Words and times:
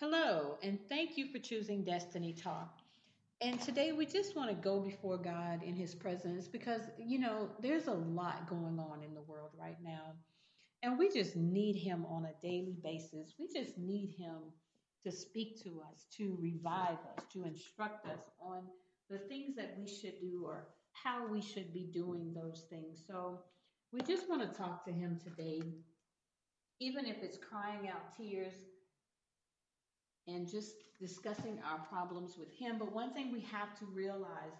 Hello, 0.00 0.56
and 0.62 0.78
thank 0.88 1.18
you 1.18 1.26
for 1.26 1.38
choosing 1.38 1.84
Destiny 1.84 2.32
Talk. 2.32 2.78
And 3.42 3.60
today 3.60 3.92
we 3.92 4.06
just 4.06 4.34
want 4.34 4.48
to 4.48 4.54
go 4.54 4.80
before 4.80 5.18
God 5.18 5.62
in 5.62 5.76
His 5.76 5.94
presence 5.94 6.48
because, 6.48 6.80
you 6.96 7.18
know, 7.18 7.50
there's 7.60 7.86
a 7.86 7.92
lot 7.92 8.48
going 8.48 8.78
on 8.78 9.02
in 9.06 9.12
the 9.12 9.20
world 9.20 9.50
right 9.60 9.76
now. 9.84 10.14
And 10.82 10.98
we 10.98 11.10
just 11.10 11.36
need 11.36 11.76
Him 11.76 12.06
on 12.08 12.24
a 12.24 12.42
daily 12.42 12.78
basis. 12.82 13.34
We 13.38 13.48
just 13.54 13.76
need 13.76 14.14
Him 14.16 14.38
to 15.04 15.12
speak 15.12 15.62
to 15.64 15.82
us, 15.92 16.06
to 16.16 16.34
revive 16.40 16.96
us, 17.18 17.24
to 17.34 17.44
instruct 17.44 18.06
us 18.06 18.22
on 18.40 18.62
the 19.10 19.18
things 19.18 19.54
that 19.56 19.76
we 19.78 19.86
should 19.86 20.18
do 20.18 20.44
or 20.46 20.68
how 20.94 21.26
we 21.26 21.42
should 21.42 21.74
be 21.74 21.90
doing 21.92 22.32
those 22.32 22.64
things. 22.70 23.02
So 23.06 23.40
we 23.92 24.00
just 24.00 24.30
want 24.30 24.50
to 24.50 24.58
talk 24.58 24.82
to 24.86 24.92
Him 24.92 25.20
today, 25.22 25.60
even 26.80 27.04
if 27.04 27.18
it's 27.22 27.36
crying 27.36 27.90
out 27.90 28.16
tears 28.16 28.54
and 30.26 30.48
just 30.48 30.74
discussing 31.00 31.58
our 31.64 31.78
problems 31.86 32.36
with 32.38 32.52
Him. 32.52 32.78
But 32.78 32.92
one 32.92 33.12
thing 33.12 33.32
we 33.32 33.40
have 33.40 33.78
to 33.78 33.86
realize 33.86 34.58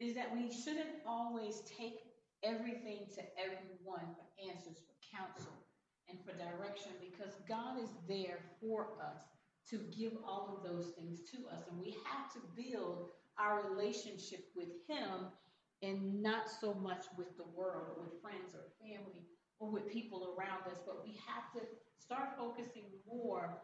is 0.00 0.14
that 0.14 0.34
we 0.34 0.50
shouldn't 0.50 0.88
always 1.06 1.62
take 1.78 2.00
everything 2.42 3.06
to 3.14 3.22
everyone 3.38 4.14
for 4.16 4.26
answers, 4.50 4.78
for 4.86 5.16
counsel, 5.16 5.52
and 6.08 6.18
for 6.24 6.32
direction 6.32 6.92
because 7.00 7.34
God 7.48 7.78
is 7.82 7.90
there 8.08 8.38
for 8.60 8.88
us 9.00 9.22
to 9.70 9.78
give 9.96 10.12
all 10.26 10.56
of 10.56 10.70
those 10.70 10.92
things 10.98 11.22
to 11.32 11.38
us. 11.52 11.62
And 11.70 11.80
we 11.80 11.96
have 12.04 12.32
to 12.34 12.40
build 12.54 13.10
our 13.38 13.70
relationship 13.70 14.44
with 14.54 14.68
Him 14.88 15.28
and 15.82 16.22
not 16.22 16.48
so 16.60 16.74
much 16.74 17.04
with 17.16 17.36
the 17.36 17.46
world 17.54 17.86
or 17.96 18.04
with 18.04 18.20
friends 18.20 18.54
or 18.54 18.64
family 18.80 19.24
or 19.58 19.70
with 19.70 19.88
people 19.88 20.34
around 20.36 20.66
us, 20.70 20.80
but 20.84 21.04
we 21.04 21.18
have 21.26 21.52
to 21.54 21.60
start 21.98 22.36
focusing 22.36 22.84
more 23.06 23.56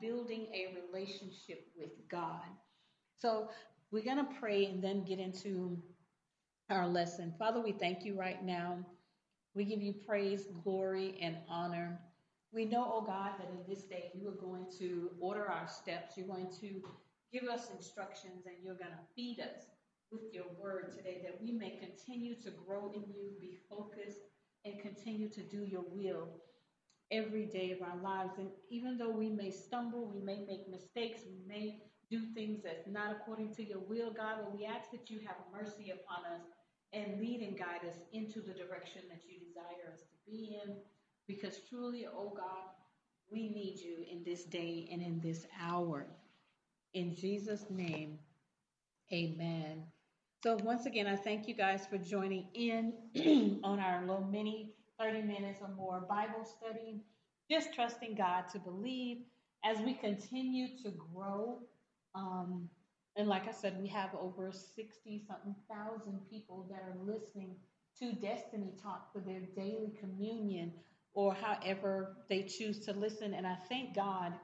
building 0.00 0.46
a 0.54 0.76
relationship 0.86 1.68
with 1.76 1.90
God. 2.10 2.44
So 3.18 3.48
we're 3.90 4.04
going 4.04 4.18
to 4.18 4.28
pray 4.40 4.66
and 4.66 4.82
then 4.82 5.04
get 5.04 5.18
into 5.18 5.76
our 6.70 6.86
lesson. 6.86 7.34
Father, 7.38 7.60
we 7.60 7.72
thank 7.72 8.04
you 8.04 8.18
right 8.18 8.42
now. 8.44 8.78
We 9.54 9.64
give 9.64 9.82
you 9.82 9.92
praise, 9.92 10.46
glory, 10.62 11.18
and 11.20 11.36
honor. 11.48 11.98
We 12.52 12.64
know, 12.64 12.90
oh 12.92 13.02
God, 13.02 13.32
that 13.38 13.48
in 13.50 13.58
this 13.68 13.84
day 13.84 14.10
you 14.14 14.28
are 14.28 14.32
going 14.32 14.66
to 14.78 15.10
order 15.20 15.46
our 15.46 15.68
steps. 15.68 16.16
You're 16.16 16.26
going 16.26 16.50
to 16.60 16.82
give 17.32 17.48
us 17.48 17.70
instructions 17.76 18.46
and 18.46 18.56
you're 18.64 18.74
going 18.74 18.90
to 18.90 19.14
feed 19.14 19.40
us 19.40 19.66
with 20.10 20.32
your 20.32 20.46
word 20.60 20.92
today 20.96 21.20
that 21.22 21.40
we 21.40 21.52
may 21.52 21.78
continue 21.78 22.34
to 22.42 22.50
grow 22.66 22.92
in 22.94 23.02
you, 23.14 23.30
be 23.40 23.58
focused, 23.68 24.18
and 24.64 24.80
continue 24.80 25.28
to 25.28 25.42
do 25.42 25.64
your 25.64 25.84
will 25.92 26.28
every 27.10 27.46
day 27.46 27.72
of 27.72 27.82
our 27.82 27.96
lives. 28.02 28.34
And 28.38 28.48
even 28.70 28.98
though 28.98 29.10
we 29.10 29.28
may 29.28 29.50
stumble, 29.50 30.10
we 30.14 30.20
may 30.20 30.44
make 30.46 30.68
mistakes, 30.70 31.20
we 31.26 31.38
may 31.48 31.82
do 32.10 32.20
things 32.34 32.60
that's 32.64 32.88
not 32.88 33.12
according 33.12 33.54
to 33.54 33.66
your 33.66 33.78
will, 33.78 34.10
God, 34.12 34.36
but 34.42 34.56
we 34.56 34.64
ask 34.64 34.90
that 34.90 35.10
you 35.10 35.20
have 35.26 35.36
mercy 35.52 35.92
upon 35.92 36.24
us 36.32 36.42
and 36.92 37.20
lead 37.20 37.40
and 37.40 37.56
guide 37.56 37.86
us 37.86 37.94
into 38.12 38.40
the 38.40 38.52
direction 38.52 39.02
that 39.08 39.22
you 39.28 39.38
desire 39.46 39.92
us 39.92 40.00
to 40.00 40.30
be 40.30 40.58
in. 40.64 40.74
Because 41.28 41.58
truly, 41.68 42.06
oh 42.12 42.32
God, 42.36 42.64
we 43.30 43.48
need 43.48 43.78
you 43.78 44.04
in 44.10 44.24
this 44.24 44.44
day 44.44 44.88
and 44.92 45.00
in 45.00 45.20
this 45.20 45.46
hour. 45.60 46.06
In 46.94 47.14
Jesus' 47.14 47.66
name, 47.70 48.18
amen. 49.12 49.84
So, 50.42 50.56
once 50.64 50.86
again, 50.86 51.06
I 51.06 51.14
thank 51.14 51.46
you 51.46 51.54
guys 51.54 51.86
for 51.86 51.98
joining 51.98 52.48
in 52.54 52.92
on 53.62 53.78
our 53.78 54.00
little 54.00 54.24
mini 54.24 54.74
30 55.00 55.22
minutes 55.22 55.60
or 55.62 55.68
more 55.74 56.06
Bible 56.08 56.44
study, 56.44 57.00
just 57.50 57.74
trusting 57.74 58.14
God 58.14 58.44
to 58.52 58.58
believe 58.58 59.18
as 59.64 59.78
we 59.80 59.94
continue 59.94 60.68
to 60.82 60.90
grow. 60.90 61.60
Um, 62.14 62.68
and 63.16 63.28
like 63.28 63.48
I 63.48 63.52
said, 63.52 63.80
we 63.80 63.88
have 63.88 64.10
over 64.14 64.52
60 64.52 65.22
something 65.26 65.54
thousand 65.70 66.20
people 66.30 66.66
that 66.70 66.82
are 66.82 66.96
listening 67.04 67.56
to 67.98 68.12
Destiny 68.12 68.72
Talk 68.82 69.12
for 69.12 69.20
their 69.20 69.40
daily 69.56 69.92
communion 69.98 70.72
or 71.14 71.34
however 71.34 72.16
they 72.28 72.42
choose 72.42 72.80
to 72.86 72.92
listen. 72.92 73.34
And 73.34 73.46
I 73.46 73.56
thank 73.68 73.94
God 73.94 74.34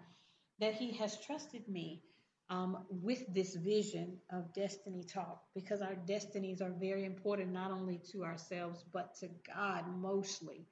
that 0.60 0.75
He 0.75 0.92
has 0.92 1.19
trusted 1.25 1.69
me 1.69 2.02
um, 2.48 2.78
with 2.88 3.22
this 3.34 3.56
vision 3.56 4.18
of 4.30 4.52
Destiny 4.54 5.02
Talk 5.02 5.42
because 5.54 5.80
our 5.82 5.94
destinies 5.94 6.60
are 6.60 6.70
very 6.70 7.04
important, 7.04 7.52
not 7.52 7.70
only 7.70 8.00
to 8.12 8.24
ourselves, 8.24 8.84
but 8.92 9.14
to 9.20 9.28
God 9.54 9.84
mostly. 9.96 10.64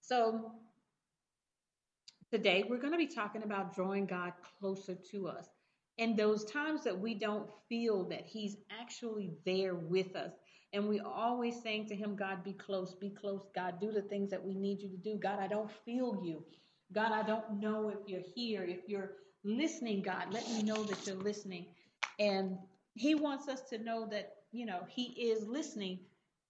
So, 0.00 0.52
today 2.30 2.64
we're 2.68 2.80
going 2.80 2.92
to 2.92 2.98
be 2.98 3.06
talking 3.06 3.42
about 3.42 3.74
drawing 3.74 4.06
God 4.06 4.32
closer 4.58 4.96
to 5.12 5.28
us. 5.28 5.46
And 5.98 6.16
those 6.16 6.44
times 6.44 6.84
that 6.84 6.98
we 6.98 7.14
don't 7.14 7.50
feel 7.68 8.04
that 8.08 8.24
He's 8.26 8.56
actually 8.80 9.32
there 9.44 9.74
with 9.74 10.14
us. 10.16 10.32
And 10.72 10.88
we 10.88 11.00
always 11.00 11.60
saying 11.62 11.86
to 11.88 11.96
Him, 11.96 12.14
God, 12.16 12.44
be 12.44 12.52
close, 12.52 12.94
be 12.94 13.10
close. 13.10 13.42
God, 13.54 13.80
do 13.80 13.90
the 13.90 14.02
things 14.02 14.30
that 14.30 14.44
we 14.44 14.54
need 14.54 14.80
you 14.80 14.88
to 14.90 14.96
do. 14.96 15.18
God, 15.20 15.40
I 15.40 15.48
don't 15.48 15.70
feel 15.84 16.22
you. 16.24 16.44
God, 16.92 17.12
I 17.12 17.22
don't 17.22 17.60
know 17.60 17.88
if 17.90 17.98
you're 18.06 18.22
here, 18.34 18.64
if 18.64 18.80
you're 18.86 19.12
listening, 19.48 20.02
God. 20.02 20.26
Let 20.32 20.48
me 20.50 20.62
know 20.62 20.84
that 20.84 21.06
you're 21.06 21.16
listening. 21.16 21.66
And 22.18 22.58
He 22.94 23.14
wants 23.14 23.48
us 23.48 23.62
to 23.70 23.78
know 23.78 24.06
that, 24.10 24.34
you 24.52 24.66
know, 24.66 24.80
He 24.88 25.30
is 25.30 25.46
listening 25.46 26.00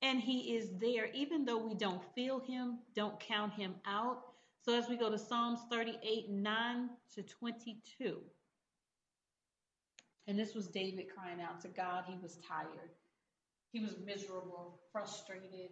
and 0.02 0.20
He 0.20 0.56
is 0.56 0.70
there, 0.80 1.06
even 1.14 1.44
though 1.44 1.58
we 1.58 1.74
don't 1.74 2.02
feel 2.14 2.40
Him, 2.40 2.78
don't 2.94 3.18
count 3.20 3.52
Him 3.54 3.74
out. 3.86 4.22
So 4.62 4.74
as 4.74 4.88
we 4.88 4.96
go 4.96 5.10
to 5.10 5.18
Psalms 5.18 5.60
38 5.70 6.30
9 6.30 6.90
to 7.14 7.22
22. 7.22 8.18
And 10.26 10.38
this 10.38 10.54
was 10.54 10.68
David 10.68 11.06
crying 11.14 11.40
out 11.40 11.60
to 11.62 11.68
God. 11.68 12.04
He 12.06 12.18
was 12.22 12.38
tired. 12.46 12.90
He 13.72 13.80
was 13.80 13.96
miserable, 14.04 14.80
frustrated, 14.92 15.70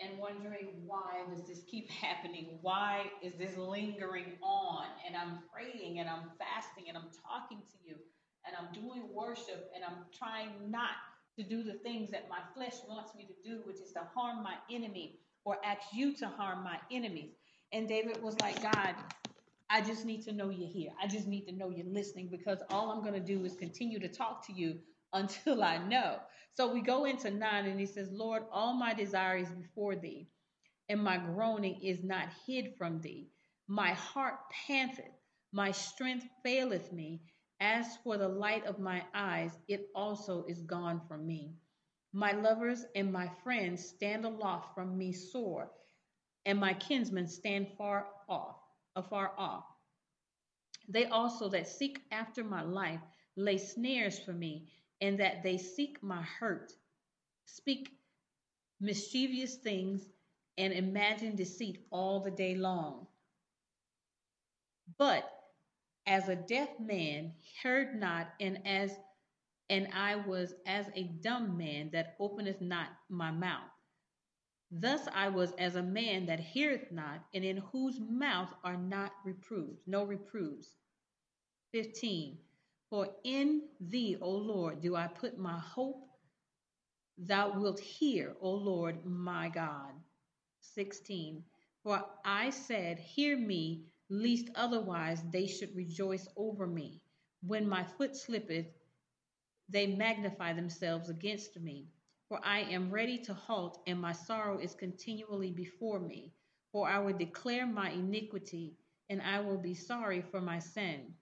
and 0.00 0.18
wondering 0.18 0.68
why 0.84 1.24
does 1.30 1.46
this 1.46 1.62
keep 1.70 1.90
happening? 2.02 2.58
Why 2.62 3.04
is 3.22 3.34
this 3.34 3.56
lingering 3.56 4.32
on? 4.42 4.86
And 5.06 5.16
I'm 5.16 5.38
praying 5.52 6.00
and 6.00 6.08
I'm 6.08 6.30
fasting 6.38 6.84
and 6.88 6.96
I'm 6.96 7.10
talking 7.28 7.58
to 7.58 7.88
you 7.88 7.96
and 8.46 8.54
I'm 8.56 8.72
doing 8.72 9.02
worship 9.12 9.70
and 9.74 9.84
I'm 9.84 10.04
trying 10.16 10.70
not 10.70 10.96
to 11.38 11.42
do 11.44 11.62
the 11.62 11.74
things 11.74 12.10
that 12.10 12.28
my 12.28 12.38
flesh 12.54 12.74
wants 12.88 13.14
me 13.14 13.26
to 13.26 13.48
do, 13.48 13.60
which 13.64 13.76
is 13.76 13.92
to 13.92 14.00
harm 14.14 14.42
my 14.42 14.54
enemy 14.70 15.18
or 15.44 15.56
ask 15.64 15.82
you 15.92 16.14
to 16.16 16.26
harm 16.26 16.64
my 16.64 16.78
enemies. 16.90 17.32
And 17.72 17.88
David 17.88 18.22
was 18.22 18.38
like, 18.40 18.62
God, 18.62 18.94
I 19.68 19.80
just 19.80 20.04
need 20.04 20.22
to 20.24 20.32
know 20.32 20.50
you're 20.50 20.68
here. 20.68 20.90
I 21.02 21.06
just 21.08 21.26
need 21.26 21.46
to 21.46 21.52
know 21.52 21.70
you're 21.70 21.86
listening 21.86 22.28
because 22.30 22.58
all 22.70 22.90
I'm 22.90 23.00
going 23.00 23.14
to 23.14 23.20
do 23.20 23.44
is 23.44 23.54
continue 23.56 23.98
to 23.98 24.08
talk 24.08 24.46
to 24.46 24.52
you 24.52 24.78
until 25.16 25.62
I 25.64 25.78
know. 25.78 26.20
So 26.54 26.72
we 26.72 26.80
go 26.82 27.04
into 27.04 27.30
nine, 27.30 27.66
and 27.66 27.80
he 27.80 27.86
says, 27.86 28.10
Lord, 28.12 28.44
all 28.52 28.74
my 28.74 28.94
desire 28.94 29.38
is 29.38 29.50
before 29.50 29.96
thee, 29.96 30.28
and 30.88 31.02
my 31.02 31.18
groaning 31.18 31.82
is 31.82 32.04
not 32.04 32.28
hid 32.46 32.76
from 32.78 33.00
thee. 33.00 33.30
My 33.68 33.92
heart 33.94 34.36
panteth, 34.66 35.12
my 35.52 35.72
strength 35.72 36.26
faileth 36.44 36.92
me. 36.92 37.22
As 37.60 37.96
for 38.04 38.18
the 38.18 38.28
light 38.28 38.66
of 38.66 38.78
my 38.78 39.04
eyes, 39.14 39.58
it 39.68 39.88
also 39.94 40.44
is 40.44 40.62
gone 40.62 41.00
from 41.08 41.26
me. 41.26 41.54
My 42.12 42.32
lovers 42.32 42.84
and 42.94 43.12
my 43.12 43.28
friends 43.42 43.86
stand 43.88 44.24
aloft 44.24 44.74
from 44.74 44.96
me 44.96 45.12
sore, 45.12 45.70
and 46.46 46.58
my 46.58 46.74
kinsmen 46.74 47.28
stand 47.28 47.68
far 47.76 48.06
off, 48.28 48.56
uh, 48.96 49.00
afar 49.00 49.32
off. 49.38 49.64
They 50.88 51.06
also 51.06 51.48
that 51.50 51.68
seek 51.68 52.00
after 52.10 52.44
my 52.44 52.62
life 52.62 53.00
lay 53.36 53.58
snares 53.58 54.18
for 54.18 54.32
me, 54.32 54.70
and 55.00 55.20
that 55.20 55.42
they 55.42 55.58
seek 55.58 56.02
my 56.02 56.22
hurt, 56.22 56.72
speak 57.46 57.90
mischievous 58.80 59.56
things, 59.56 60.08
and 60.58 60.72
imagine 60.72 61.36
deceit 61.36 61.86
all 61.90 62.20
the 62.20 62.30
day 62.30 62.54
long. 62.54 63.06
But 64.98 65.30
as 66.06 66.28
a 66.28 66.36
deaf 66.36 66.80
man 66.80 67.34
heard 67.62 67.94
not, 67.94 68.28
and 68.40 68.66
as 68.66 68.92
and 69.70 69.88
I 69.92 70.16
was 70.16 70.54
as 70.66 70.86
a 70.94 71.04
dumb 71.04 71.56
man 71.58 71.90
that 71.92 72.16
openeth 72.20 72.60
not 72.60 72.88
my 73.08 73.30
mouth. 73.32 73.70
Thus 74.70 75.08
I 75.12 75.28
was 75.28 75.52
as 75.58 75.76
a 75.76 75.82
man 75.82 76.26
that 76.26 76.40
heareth 76.40 76.92
not, 76.92 77.24
and 77.34 77.44
in 77.44 77.58
whose 77.58 78.00
mouth 78.00 78.52
are 78.64 78.76
not 78.76 79.12
reproofs, 79.24 79.82
no 79.86 80.04
reproofs. 80.04 80.76
15. 81.72 82.38
For 82.96 83.14
in 83.24 83.68
thee, 83.78 84.16
O 84.22 84.30
Lord, 84.30 84.80
do 84.80 84.96
I 84.96 85.06
put 85.06 85.36
my 85.36 85.58
hope. 85.58 86.08
Thou 87.18 87.60
wilt 87.60 87.78
hear, 87.78 88.34
O 88.40 88.50
Lord 88.52 89.04
my 89.04 89.50
God. 89.50 89.92
16. 90.60 91.44
For 91.82 92.02
I 92.24 92.48
said, 92.48 92.98
Hear 92.98 93.36
me, 93.36 93.84
lest 94.08 94.48
otherwise 94.54 95.22
they 95.30 95.46
should 95.46 95.76
rejoice 95.76 96.26
over 96.38 96.66
me. 96.66 97.02
When 97.42 97.68
my 97.68 97.84
foot 97.84 98.16
slippeth, 98.16 98.72
they 99.68 99.88
magnify 99.88 100.54
themselves 100.54 101.10
against 101.10 101.60
me. 101.60 101.90
For 102.30 102.40
I 102.42 102.60
am 102.60 102.90
ready 102.90 103.18
to 103.24 103.34
halt, 103.34 103.82
and 103.86 104.00
my 104.00 104.12
sorrow 104.12 104.56
is 104.56 104.74
continually 104.74 105.50
before 105.50 106.00
me. 106.00 106.32
For 106.72 106.88
I 106.88 106.98
will 107.00 107.18
declare 107.18 107.66
my 107.66 107.90
iniquity, 107.90 108.78
and 109.10 109.20
I 109.20 109.40
will 109.40 109.58
be 109.58 109.74
sorry 109.74 110.22
for 110.22 110.40
my 110.40 110.60
sin. 110.60 111.14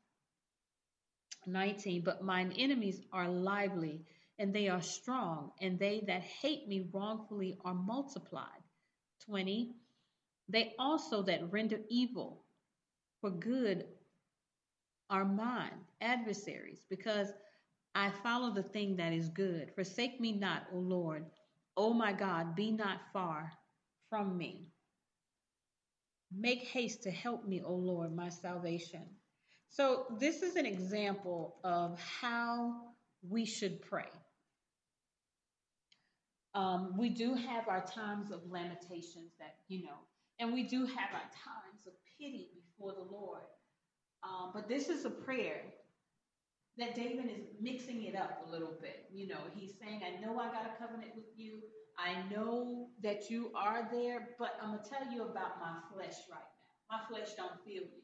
19. 1.47 2.03
But 2.03 2.23
mine 2.23 2.53
enemies 2.59 3.01
are 3.13 3.29
lively, 3.29 4.03
and 4.39 4.55
they 4.55 4.69
are 4.69 4.83
strong, 4.83 5.53
and 5.61 5.79
they 5.79 6.03
that 6.07 6.23
hate 6.23 6.69
me 6.69 6.89
wrongfully 6.93 7.59
are 7.65 7.75
multiplied. 7.75 8.63
20. 9.27 9.75
They 10.49 10.75
also 10.79 11.23
that 11.23 11.53
render 11.53 11.79
evil 11.89 12.43
for 13.21 13.31
good 13.31 13.87
are 15.11 15.25
mine 15.25 15.81
adversaries, 16.01 16.85
because 16.91 17.33
I 17.95 18.11
follow 18.23 18.53
the 18.53 18.63
thing 18.63 18.97
that 18.97 19.13
is 19.13 19.29
good. 19.29 19.71
Forsake 19.75 20.21
me 20.21 20.33
not, 20.33 20.67
O 20.73 20.79
Lord. 20.79 21.27
O 21.77 21.93
my 21.93 22.13
God, 22.13 22.55
be 22.57 22.71
not 22.71 23.01
far 23.13 23.53
from 24.11 24.37
me. 24.37 24.67
Make 26.33 26.63
haste 26.65 27.05
to 27.05 27.11
help 27.11 27.47
me, 27.47 27.63
O 27.63 27.73
Lord, 27.73 28.15
my 28.15 28.29
salvation. 28.29 29.03
So, 29.75 30.07
this 30.21 30.43
is 30.43 30.55
an 30.55 30.67
example 30.67 31.57
of 31.65 31.99
how 31.99 32.77
we 33.29 33.45
should 33.45 33.83
pray. 33.83 34.07
Um, 36.55 36.95
we 36.97 37.09
do 37.09 37.35
have 37.35 37.67
our 37.67 37.85
times 37.85 38.31
of 38.31 38.49
lamentations 38.49 39.33
that, 39.41 39.57
you 39.67 39.85
know, 39.85 39.99
and 40.39 40.53
we 40.53 40.63
do 40.63 40.87
have 40.87 41.11
our 41.13 41.29
times 41.35 41.89
of 41.89 41.93
pity 42.17 42.51
before 42.55 42.93
the 42.93 43.13
Lord. 43.13 43.41
Um, 44.23 44.53
but 44.55 44.69
this 44.69 44.89
is 44.89 45.07
a 45.07 45.11
prayer 45.11 45.63
that 46.79 46.95
David 46.95 47.25
is 47.27 47.43
mixing 47.61 48.05
it 48.05 48.15
up 48.15 48.47
a 48.47 48.53
little 48.53 48.75
bit. 48.81 49.07
You 49.13 49.27
know, 49.27 49.41
he's 49.57 49.73
saying, 49.83 50.03
I 50.07 50.25
know 50.25 50.39
I 50.39 50.53
got 50.53 50.71
a 50.71 50.79
covenant 50.81 51.17
with 51.17 51.37
you. 51.37 51.59
I 51.99 52.23
know 52.33 52.91
that 53.03 53.29
you 53.29 53.51
are 53.57 53.89
there, 53.91 54.29
but 54.39 54.57
I'm 54.63 54.71
going 54.71 54.85
to 54.85 54.89
tell 54.89 55.13
you 55.13 55.23
about 55.23 55.59
my 55.59 55.79
flesh 55.93 56.15
right 56.31 56.39
now. 56.39 56.97
My 56.97 57.01
flesh 57.09 57.35
don't 57.37 57.59
feel 57.67 57.83
you. 57.83 58.04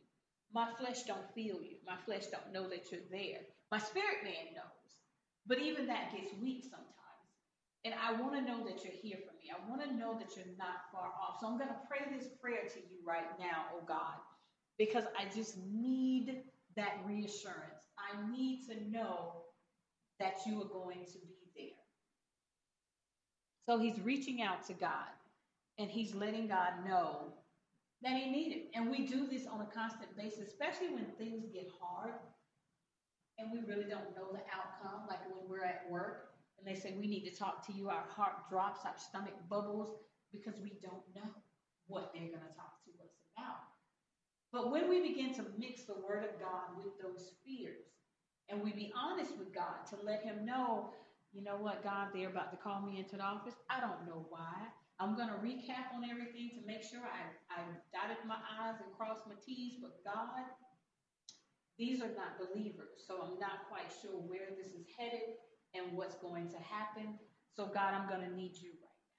My 0.52 0.68
flesh 0.78 1.04
don't 1.04 1.34
feel 1.34 1.56
you. 1.62 1.76
My 1.86 1.96
flesh 2.04 2.26
don't 2.26 2.52
know 2.52 2.68
that 2.68 2.90
you're 2.90 3.06
there. 3.10 3.40
My 3.70 3.78
spirit 3.78 4.24
man 4.24 4.54
knows. 4.54 4.90
But 5.46 5.60
even 5.60 5.86
that 5.86 6.12
gets 6.12 6.32
weak 6.40 6.64
sometimes. 6.64 6.90
And 7.84 7.94
I 7.94 8.20
want 8.20 8.34
to 8.34 8.42
know 8.42 8.66
that 8.66 8.84
you're 8.84 8.92
here 9.00 9.18
for 9.18 9.32
me. 9.38 9.50
I 9.50 9.70
want 9.70 9.82
to 9.82 9.96
know 9.96 10.18
that 10.18 10.36
you're 10.36 10.54
not 10.58 10.90
far 10.92 11.06
off. 11.06 11.38
So 11.40 11.46
I'm 11.46 11.56
going 11.56 11.70
to 11.70 11.88
pray 11.88 12.00
this 12.14 12.28
prayer 12.40 12.68
to 12.74 12.78
you 12.78 12.98
right 13.06 13.38
now, 13.38 13.64
oh 13.74 13.82
God, 13.86 14.18
because 14.76 15.04
I 15.18 15.24
just 15.34 15.56
need 15.72 16.42
that 16.76 16.98
reassurance. 17.06 17.86
I 17.98 18.30
need 18.30 18.66
to 18.68 18.90
know 18.90 19.42
that 20.18 20.38
you 20.46 20.60
are 20.60 20.68
going 20.68 21.04
to 21.06 21.18
be 21.18 21.36
there. 21.56 21.80
So 23.66 23.78
he's 23.78 23.98
reaching 24.00 24.42
out 24.42 24.66
to 24.66 24.74
God 24.74 25.08
and 25.78 25.90
he's 25.90 26.14
letting 26.14 26.48
God 26.48 26.72
know 26.86 27.32
that 28.02 28.16
he 28.16 28.30
needed. 28.30 28.68
And 28.74 28.90
we 28.90 29.06
do 29.06 29.26
this 29.26 29.46
on 29.46 29.60
a 29.60 29.66
constant 29.66 30.16
basis, 30.16 30.48
especially 30.48 30.88
when 30.88 31.06
things 31.18 31.44
get 31.52 31.68
hard 31.80 32.14
and 33.38 33.50
we 33.52 33.60
really 33.60 33.88
don't 33.88 34.14
know 34.14 34.28
the 34.32 34.44
outcome, 34.52 35.08
like 35.08 35.24
when 35.24 35.48
we're 35.48 35.64
at 35.64 35.84
work 35.90 36.34
and 36.58 36.66
they 36.66 36.78
say, 36.78 36.94
We 36.98 37.06
need 37.06 37.24
to 37.30 37.34
talk 37.34 37.66
to 37.66 37.72
you. 37.72 37.88
Our 37.88 38.04
heart 38.08 38.48
drops, 38.50 38.84
our 38.84 38.94
stomach 38.96 39.34
bubbles 39.48 39.96
because 40.32 40.60
we 40.62 40.72
don't 40.82 41.02
know 41.14 41.30
what 41.86 42.12
they're 42.12 42.28
going 42.28 42.46
to 42.46 42.56
talk 42.56 42.84
to 42.84 42.90
us 43.02 43.10
about. 43.36 43.64
But 44.52 44.70
when 44.70 44.88
we 44.88 45.00
begin 45.00 45.32
to 45.34 45.44
mix 45.58 45.84
the 45.84 45.94
Word 45.94 46.24
of 46.24 46.40
God 46.40 46.76
with 46.76 46.92
those 47.00 47.32
fears, 47.44 47.86
and 48.48 48.62
we 48.62 48.72
be 48.72 48.92
honest 48.96 49.36
with 49.38 49.54
God 49.54 49.86
to 49.90 49.96
let 50.04 50.22
Him 50.22 50.44
know, 50.44 50.90
you 51.32 51.42
know 51.42 51.56
what, 51.56 51.82
God, 51.82 52.08
they're 52.12 52.28
about 52.28 52.50
to 52.50 52.58
call 52.58 52.80
me 52.82 52.98
into 52.98 53.16
the 53.16 53.22
office. 53.22 53.54
I 53.68 53.80
don't 53.80 54.06
know 54.06 54.26
why. 54.28 54.66
I'm 55.00 55.16
going 55.16 55.32
to 55.32 55.40
recap 55.40 55.96
on 55.96 56.04
everything 56.04 56.52
to 56.60 56.62
make 56.68 56.84
sure 56.84 57.00
I, 57.00 57.24
I 57.48 57.64
dotted 57.88 58.20
my 58.28 58.36
I's 58.36 58.76
and 58.84 58.92
crossed 58.92 59.24
my 59.24 59.32
T's. 59.40 59.80
But 59.80 59.96
God, 60.04 60.44
these 61.80 62.04
are 62.04 62.12
not 62.12 62.36
believers. 62.36 63.00
So 63.08 63.16
I'm 63.24 63.40
not 63.40 63.64
quite 63.72 63.88
sure 64.04 64.20
where 64.28 64.52
this 64.52 64.76
is 64.76 64.84
headed 64.92 65.40
and 65.72 65.96
what's 65.96 66.20
going 66.20 66.52
to 66.52 66.60
happen. 66.60 67.16
So, 67.56 67.72
God, 67.72 67.96
I'm 67.96 68.12
going 68.12 68.28
to 68.28 68.36
need 68.36 68.60
you 68.60 68.76
right 68.76 69.00
now. 69.00 69.16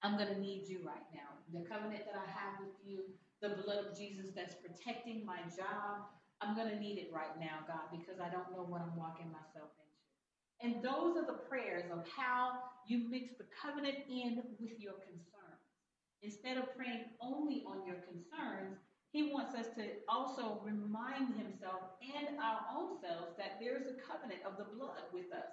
I'm 0.00 0.16
going 0.16 0.32
to 0.32 0.40
need 0.40 0.64
you 0.64 0.80
right 0.80 1.04
now. 1.12 1.36
The 1.52 1.68
covenant 1.68 2.08
that 2.08 2.16
I 2.16 2.24
have 2.32 2.56
with 2.56 2.72
you, 2.80 3.04
the 3.44 3.60
blood 3.62 3.84
of 3.84 3.92
Jesus 3.92 4.32
that's 4.32 4.56
protecting 4.64 5.28
my 5.28 5.44
job, 5.52 6.08
I'm 6.40 6.56
going 6.56 6.72
to 6.72 6.80
need 6.80 6.96
it 6.96 7.12
right 7.12 7.36
now, 7.38 7.68
God, 7.68 7.92
because 7.92 8.16
I 8.16 8.32
don't 8.32 8.48
know 8.48 8.64
what 8.64 8.80
I'm 8.80 8.96
walking 8.96 9.28
myself 9.28 9.76
into. 9.76 9.91
And 10.62 10.82
those 10.82 11.16
are 11.16 11.26
the 11.26 11.40
prayers 11.48 11.84
of 11.92 12.04
how 12.16 12.52
you 12.86 13.08
mix 13.10 13.30
the 13.36 13.44
covenant 13.60 13.96
in 14.08 14.42
with 14.60 14.78
your 14.78 14.94
concerns. 14.94 15.66
Instead 16.22 16.56
of 16.56 16.74
praying 16.76 17.04
only 17.20 17.64
on 17.66 17.84
your 17.86 17.96
concerns, 17.96 18.78
he 19.10 19.30
wants 19.32 19.54
us 19.54 19.66
to 19.76 19.84
also 20.08 20.60
remind 20.64 21.34
himself 21.34 21.82
and 22.00 22.38
our 22.38 22.60
own 22.74 22.96
selves 23.00 23.36
that 23.36 23.58
there's 23.60 23.86
a 23.86 24.00
covenant 24.00 24.40
of 24.46 24.56
the 24.56 24.72
blood 24.76 25.02
with 25.12 25.32
us, 25.32 25.50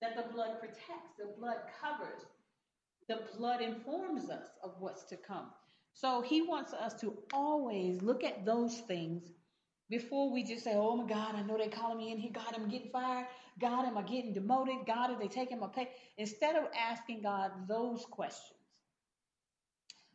that 0.00 0.16
the 0.16 0.32
blood 0.32 0.60
protects, 0.60 1.16
the 1.18 1.34
blood 1.38 1.58
covers, 1.80 2.22
the 3.08 3.20
blood 3.36 3.60
informs 3.60 4.30
us 4.30 4.46
of 4.62 4.74
what's 4.78 5.04
to 5.04 5.16
come. 5.16 5.46
So 5.94 6.22
he 6.22 6.42
wants 6.42 6.72
us 6.72 6.94
to 7.00 7.16
always 7.32 8.02
look 8.02 8.22
at 8.22 8.44
those 8.44 8.78
things 8.80 9.32
before 9.90 10.32
we 10.32 10.42
just 10.42 10.64
say, 10.64 10.72
oh 10.74 10.96
my 10.96 11.08
God, 11.08 11.34
I 11.34 11.42
know 11.42 11.58
they're 11.58 11.68
calling 11.68 11.98
me 11.98 12.12
in 12.12 12.18
here. 12.18 12.32
God, 12.32 12.54
I'm 12.54 12.68
getting 12.68 12.90
fired. 12.90 13.26
God, 13.60 13.86
am 13.86 13.98
I 13.98 14.02
getting 14.02 14.32
demoted? 14.32 14.86
God, 14.86 15.10
are 15.10 15.18
they 15.18 15.28
taking 15.28 15.60
my 15.60 15.68
pay? 15.68 15.90
Instead 16.16 16.56
of 16.56 16.64
asking 16.78 17.22
God 17.22 17.50
those 17.68 18.04
questions, 18.10 18.58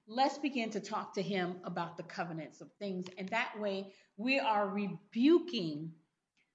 let's 0.08 0.38
begin 0.38 0.70
to 0.72 0.80
talk 0.80 1.14
to 1.14 1.22
Him 1.22 1.58
about 1.64 1.98
the 1.98 2.04
covenants 2.04 2.62
of 2.62 2.72
things. 2.80 3.06
And 3.18 3.30
that 3.30 3.52
way, 3.60 3.94
we 4.18 4.40
are 4.40 4.68
rebuking 4.68 5.92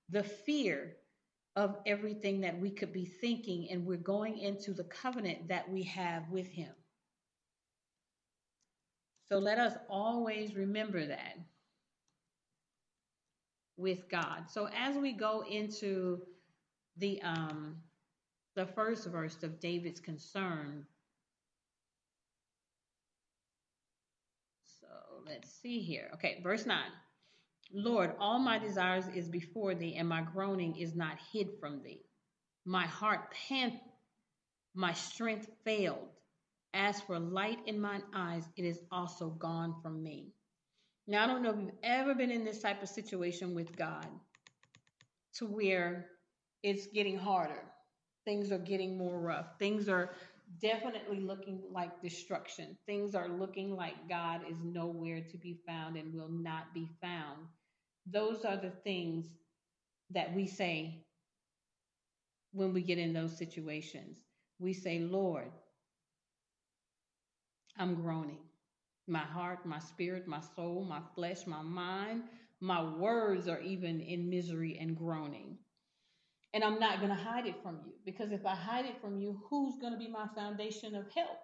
the 0.09 0.25
fear 0.25 0.97
of 1.55 1.77
everything 1.87 2.41
that 2.41 2.59
we 2.59 2.71
could 2.71 2.93
be 2.93 3.05
thinking, 3.05 3.69
and 3.71 3.87
we're 3.87 3.99
going 3.99 4.39
into 4.39 4.73
the 4.73 4.85
covenant 4.85 5.49
that 5.49 5.71
we 5.71 5.83
have 5.85 6.29
with 6.31 6.49
Him. 6.49 6.73
So 9.29 9.39
let 9.39 9.59
us 9.59 9.75
always 9.89 10.57
remember 10.57 11.07
that 11.07 11.39
with 13.77 14.09
God. 14.09 14.51
So 14.51 14.69
as 14.69 14.97
we 14.97 15.13
go 15.13 15.45
into 15.49 16.23
the 16.97 17.23
um 17.23 17.77
the 18.55 18.67
first 18.67 19.07
verse 19.07 19.43
of 19.43 19.61
David's 19.61 20.01
concern. 20.01 20.87
So 24.81 24.87
let's 25.27 25.51
see 25.63 25.81
here. 25.81 26.11
Okay, 26.15 26.41
verse 26.43 26.67
9. 26.67 26.79
Lord, 27.73 28.13
all 28.19 28.39
my 28.39 28.59
desires 28.59 29.07
is 29.15 29.29
before 29.29 29.75
thee, 29.75 29.95
and 29.97 30.07
my 30.07 30.21
groaning 30.21 30.77
is 30.77 30.95
not 30.95 31.17
hid 31.33 31.49
from 31.59 31.83
thee. 31.83 32.03
My 32.67 32.87
heart 32.87 33.33
pant, 33.49 33.75
my 34.75 34.93
strength 34.93 35.49
failed. 35.65 36.09
As 36.75 37.01
for 37.01 37.19
light 37.19 37.59
in 37.67 37.81
mine 37.81 38.03
eyes, 38.15 38.45
it 38.57 38.65
is 38.65 38.79
also 38.91 39.31
gone 39.31 39.75
from 39.83 40.03
me. 40.03 40.33
Now, 41.07 41.25
I 41.25 41.27
don't 41.27 41.43
know 41.43 41.51
if 41.51 41.59
you've 41.59 41.73
ever 41.83 42.15
been 42.15 42.31
in 42.31 42.45
this 42.45 42.61
type 42.61 42.83
of 42.83 42.89
situation 42.89 43.55
with 43.55 43.75
God 43.77 44.07
to 45.35 45.47
where 45.47 46.07
it's 46.63 46.87
getting 46.89 47.19
harder. 47.19 47.65
Things 48.25 48.53
are 48.53 48.59
getting 48.59 48.97
more 48.97 49.19
rough. 49.19 49.59
Things 49.59 49.89
are 49.89 50.11
definitely 50.61 51.21
looking 51.21 51.61
like 51.73 52.01
destruction. 52.01 52.77
Things 52.87 53.15
are 53.15 53.29
looking 53.29 53.75
like 53.75 54.09
God 54.09 54.43
is 54.49 54.59
nowhere 54.63 55.23
to 55.31 55.37
be 55.37 55.59
found 55.67 55.97
and 55.97 56.15
will 56.15 56.29
not 56.29 56.73
be 56.73 56.89
found. 57.01 57.39
Those 58.07 58.45
are 58.45 58.57
the 58.57 58.73
things 58.85 59.27
that 60.11 60.33
we 60.35 60.47
say 60.47 61.05
when 62.53 62.73
we 62.73 62.83
get 62.83 62.99
in 62.99 63.13
those 63.13 63.37
situations. 63.37 64.19
We 64.61 64.73
say, 64.73 65.01
Lord, 65.01 65.51
I'm 67.77 67.95
groaning 67.97 68.39
my 69.07 69.21
heart, 69.21 69.67
my 69.67 69.79
spirit, 69.79 70.27
my 70.27 70.41
soul, 70.57 70.85
my 70.89 71.01
flesh, 71.15 71.47
my 71.47 71.63
mind, 71.63 72.23
my 72.61 72.83
words 72.83 73.49
are 73.49 73.61
even 73.61 74.01
in 74.01 74.31
misery 74.31 74.79
and 74.81 74.97
groaning. 74.97 75.59
And 76.55 76.63
I'm 76.63 76.79
not 76.79 76.99
going 76.99 77.09
to 77.09 77.15
hide 77.17 77.47
it 77.47 77.57
from 77.63 77.81
you 77.85 77.93
because 78.05 78.31
if 78.31 78.45
I 78.45 78.55
hide 78.55 78.85
it 78.85 79.01
from 79.01 79.19
you, 79.19 79.41
who's 79.49 79.77
going 79.79 79.93
to 79.93 79.99
be 79.99 80.09
my 80.09 80.27
foundation 80.35 80.95
of 80.95 81.11
help? 81.15 81.39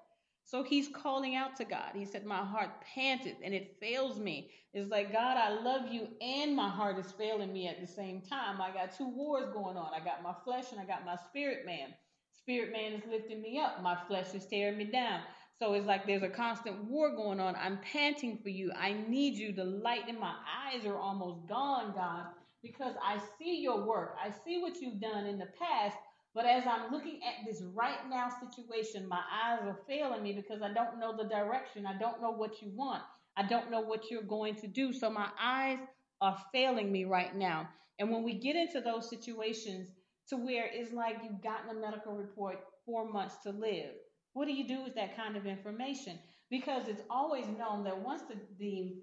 So 0.44 0.62
he's 0.62 0.88
calling 0.88 1.34
out 1.34 1.56
to 1.56 1.64
God. 1.64 1.90
He 1.94 2.06
said, 2.06 2.24
My 2.24 2.44
heart 2.44 2.70
panted 2.94 3.36
and 3.42 3.52
it 3.52 3.76
fails 3.80 4.18
me. 4.18 4.50
It's 4.72 4.90
like, 4.90 5.12
God, 5.12 5.36
I 5.36 5.50
love 5.60 5.92
you, 5.92 6.08
and 6.20 6.54
my 6.54 6.68
heart 6.68 6.98
is 6.98 7.12
failing 7.12 7.52
me 7.52 7.68
at 7.68 7.80
the 7.80 7.86
same 7.86 8.22
time. 8.22 8.60
I 8.60 8.70
got 8.70 8.96
two 8.96 9.08
wars 9.08 9.50
going 9.52 9.76
on. 9.76 9.92
I 9.94 10.02
got 10.02 10.22
my 10.22 10.34
flesh 10.44 10.72
and 10.72 10.80
I 10.80 10.84
got 10.84 11.04
my 11.04 11.16
spirit 11.28 11.66
man. 11.66 11.88
Spirit 12.32 12.72
man 12.72 12.92
is 12.92 13.02
lifting 13.10 13.42
me 13.42 13.58
up, 13.58 13.82
my 13.82 13.96
flesh 14.06 14.34
is 14.34 14.46
tearing 14.46 14.78
me 14.78 14.84
down. 14.84 15.20
So 15.58 15.74
it's 15.74 15.86
like 15.86 16.06
there's 16.06 16.22
a 16.22 16.28
constant 16.28 16.84
war 16.84 17.10
going 17.16 17.40
on. 17.40 17.56
I'm 17.56 17.78
panting 17.78 18.38
for 18.42 18.48
you. 18.48 18.70
I 18.76 18.92
need 19.08 19.34
you. 19.34 19.52
The 19.52 19.64
light 19.64 20.08
in 20.08 20.20
my 20.20 20.34
eyes 20.66 20.86
are 20.86 20.96
almost 20.96 21.48
gone, 21.48 21.92
God, 21.96 22.26
because 22.62 22.94
I 23.02 23.18
see 23.38 23.60
your 23.60 23.84
work. 23.84 24.14
I 24.24 24.30
see 24.44 24.60
what 24.62 24.80
you've 24.80 25.00
done 25.00 25.26
in 25.26 25.38
the 25.38 25.48
past. 25.58 25.96
But 26.32 26.46
as 26.46 26.64
I'm 26.68 26.92
looking 26.92 27.20
at 27.26 27.44
this 27.44 27.62
right 27.74 28.08
now 28.08 28.28
situation, 28.28 29.08
my 29.08 29.22
eyes 29.32 29.60
are 29.64 29.78
failing 29.88 30.22
me 30.22 30.32
because 30.32 30.62
I 30.62 30.72
don't 30.72 31.00
know 31.00 31.16
the 31.16 31.28
direction. 31.28 31.86
I 31.86 31.98
don't 31.98 32.22
know 32.22 32.30
what 32.30 32.62
you 32.62 32.70
want. 32.76 33.02
I 33.36 33.42
don't 33.42 33.70
know 33.70 33.80
what 33.80 34.10
you're 34.10 34.22
going 34.22 34.54
to 34.56 34.68
do. 34.68 34.92
So 34.92 35.10
my 35.10 35.28
eyes 35.40 35.78
are 36.20 36.38
failing 36.52 36.92
me 36.92 37.04
right 37.04 37.34
now. 37.34 37.68
And 37.98 38.10
when 38.10 38.22
we 38.22 38.34
get 38.34 38.54
into 38.54 38.80
those 38.80 39.10
situations 39.10 39.88
to 40.28 40.36
where 40.36 40.68
it's 40.72 40.92
like 40.92 41.16
you've 41.24 41.42
gotten 41.42 41.76
a 41.76 41.80
medical 41.80 42.14
report 42.14 42.60
four 42.86 43.10
months 43.10 43.36
to 43.42 43.50
live, 43.50 43.94
what 44.38 44.46
do 44.46 44.54
you 44.54 44.68
do 44.68 44.84
with 44.84 44.94
that 44.94 45.16
kind 45.16 45.36
of 45.36 45.46
information? 45.46 46.16
Because 46.48 46.86
it's 46.86 47.02
always 47.10 47.44
known 47.58 47.82
that 47.82 47.98
once 47.98 48.22
the, 48.28 48.36
the 48.60 48.94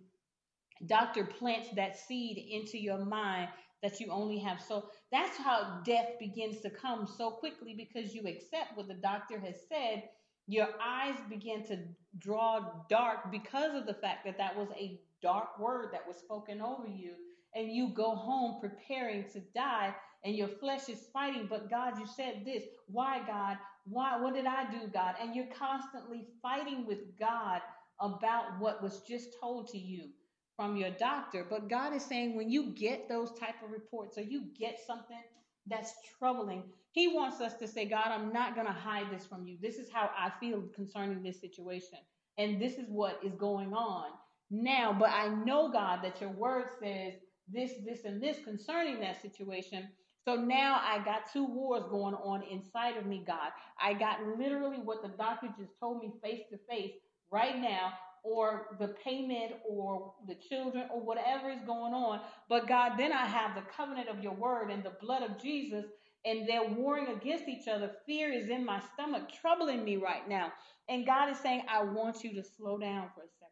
doctor 0.86 1.26
plants 1.26 1.68
that 1.76 2.00
seed 2.00 2.38
into 2.38 2.78
your 2.78 3.04
mind 3.04 3.50
that 3.84 4.00
you 4.00 4.08
only 4.12 4.40
have 4.40 4.60
so 4.62 4.86
that's 5.12 5.38
how 5.38 5.82
death 5.86 6.08
begins 6.20 6.60
to 6.62 6.70
come 6.70 7.08
so 7.18 7.30
quickly 7.32 7.76
because 7.76 8.14
you 8.14 8.22
accept 8.28 8.76
what 8.76 8.88
the 8.88 8.96
doctor 8.96 9.40
has 9.40 9.56
said 9.70 10.04
your 10.48 10.68
eyes 10.84 11.16
begin 11.30 11.64
to 11.66 11.78
draw 12.20 12.60
dark 12.90 13.32
because 13.32 13.74
of 13.76 13.86
the 13.86 13.94
fact 13.94 14.26
that 14.26 14.38
that 14.38 14.56
was 14.58 14.70
a 14.80 15.00
dark 15.22 15.60
word 15.60 15.90
that 15.92 16.06
was 16.08 16.18
spoken 16.18 16.62
over 16.62 16.88
you 16.88 17.12
and 17.54 17.72
you 17.72 17.90
go 17.90 18.16
home 18.16 18.60
preparing 18.60 19.24
to 19.32 19.40
die 19.54 19.94
and 20.26 20.36
your 20.36 20.50
flesh 20.50 20.90
is 20.90 21.08
fighting 21.14 21.48
but 21.50 21.70
god 21.70 22.00
you 22.00 22.08
said 22.08 22.42
this 22.46 22.64
why 22.88 23.22
god 23.28 23.58
why 23.86 24.20
what 24.22 24.34
did 24.34 24.46
i 24.46 24.70
do 24.72 24.88
god 24.94 25.16
and 25.22 25.36
you're 25.36 25.46
constantly 25.58 26.26
fighting 26.42 26.86
with 26.86 27.18
god 27.20 27.62
about 28.02 28.60
what 28.60 28.84
was 28.84 29.02
just 29.08 29.30
told 29.40 29.68
to 29.70 29.78
you 29.78 30.10
from 30.56 30.78
your 30.78 30.92
doctor. 30.92 31.46
But 31.50 31.70
God 31.70 31.94
is 31.94 32.04
saying 32.04 32.36
when 32.36 32.50
you 32.50 32.74
get 32.74 33.10
those 33.10 33.32
type 33.40 33.56
of 33.64 33.72
reports 33.72 34.18
or 34.18 34.22
you 34.22 34.44
get 34.58 34.80
something 34.86 35.22
that's 35.68 35.94
troubling, 36.18 36.64
He 36.92 37.10
wants 37.10 37.42
us 37.42 37.56
to 37.56 37.68
say, 37.68 37.86
God, 37.86 38.08
I'm 38.08 38.32
not 38.32 38.56
going 38.56 38.68
to 38.68 38.74
hide 38.74 39.08
this 39.12 39.26
from 39.26 39.46
you. 39.46 39.58
This 39.62 39.78
is 39.78 39.90
how 39.92 40.10
I 40.18 40.32
feel 40.40 40.64
concerning 40.74 41.24
this 41.24 41.40
situation. 41.42 42.00
And 42.38 42.62
this 42.62 42.78
is 42.78 42.88
what 42.90 43.20
is 43.24 43.34
going 43.36 43.74
on 43.74 44.12
now. 44.52 44.96
But 44.98 45.10
I 45.12 45.30
know, 45.30 45.72
God, 45.72 46.02
that 46.04 46.22
your 46.22 46.32
word 46.32 46.68
says 46.80 47.14
this, 47.52 47.74
this, 47.86 48.06
and 48.06 48.22
this 48.22 48.38
concerning 48.44 49.00
that 49.02 49.22
situation. 49.22 49.88
So 50.26 50.36
now 50.36 50.82
I 50.84 51.04
got 51.06 51.32
two 51.32 51.46
wars 51.46 51.84
going 51.90 52.16
on 52.16 52.42
inside 52.50 52.98
of 52.98 53.06
me, 53.06 53.24
God. 53.26 53.52
I 53.80 53.94
got 53.94 54.26
literally 54.40 54.78
what 54.78 55.04
the 55.04 55.10
doctor 55.10 55.48
just 55.58 55.80
told 55.80 56.02
me 56.02 56.12
face 56.24 56.42
to 56.50 56.58
face 56.68 56.94
right 57.32 57.58
now 57.60 57.94
or 58.24 58.76
the 58.80 58.88
payment 58.88 59.54
or 59.70 60.14
the 60.28 60.34
children 60.34 60.86
or 60.92 61.00
whatever 61.00 61.52
is 61.52 61.60
going 61.68 61.94
on. 61.94 62.22
But 62.50 62.68
God, 62.68 62.94
then 62.98 63.14
I 63.14 63.28
have 63.28 63.54
the 63.54 63.62
covenant 63.78 64.10
of 64.10 64.24
your 64.24 64.34
word 64.34 64.72
and 64.72 64.84
the 64.84 64.94
blood 65.00 65.22
of 65.22 65.40
Jesus, 65.40 65.86
and 66.26 66.50
they're 66.50 66.68
warring 66.68 67.16
against 67.16 67.48
each 67.48 67.68
other. 67.68 67.92
Fear 68.08 68.34
is 68.34 68.50
in 68.50 68.66
my 68.66 68.82
stomach, 68.94 69.30
troubling 69.32 69.86
me 69.86 69.98
right 69.98 70.28
now. 70.28 70.52
And 70.90 71.06
God 71.06 71.30
is 71.30 71.38
saying, 71.38 71.66
I 71.70 71.84
want 71.84 72.24
you 72.24 72.34
to 72.34 72.44
slow 72.44 72.80
down 72.80 73.10
for 73.14 73.22
a 73.22 73.30
second. 73.40 73.52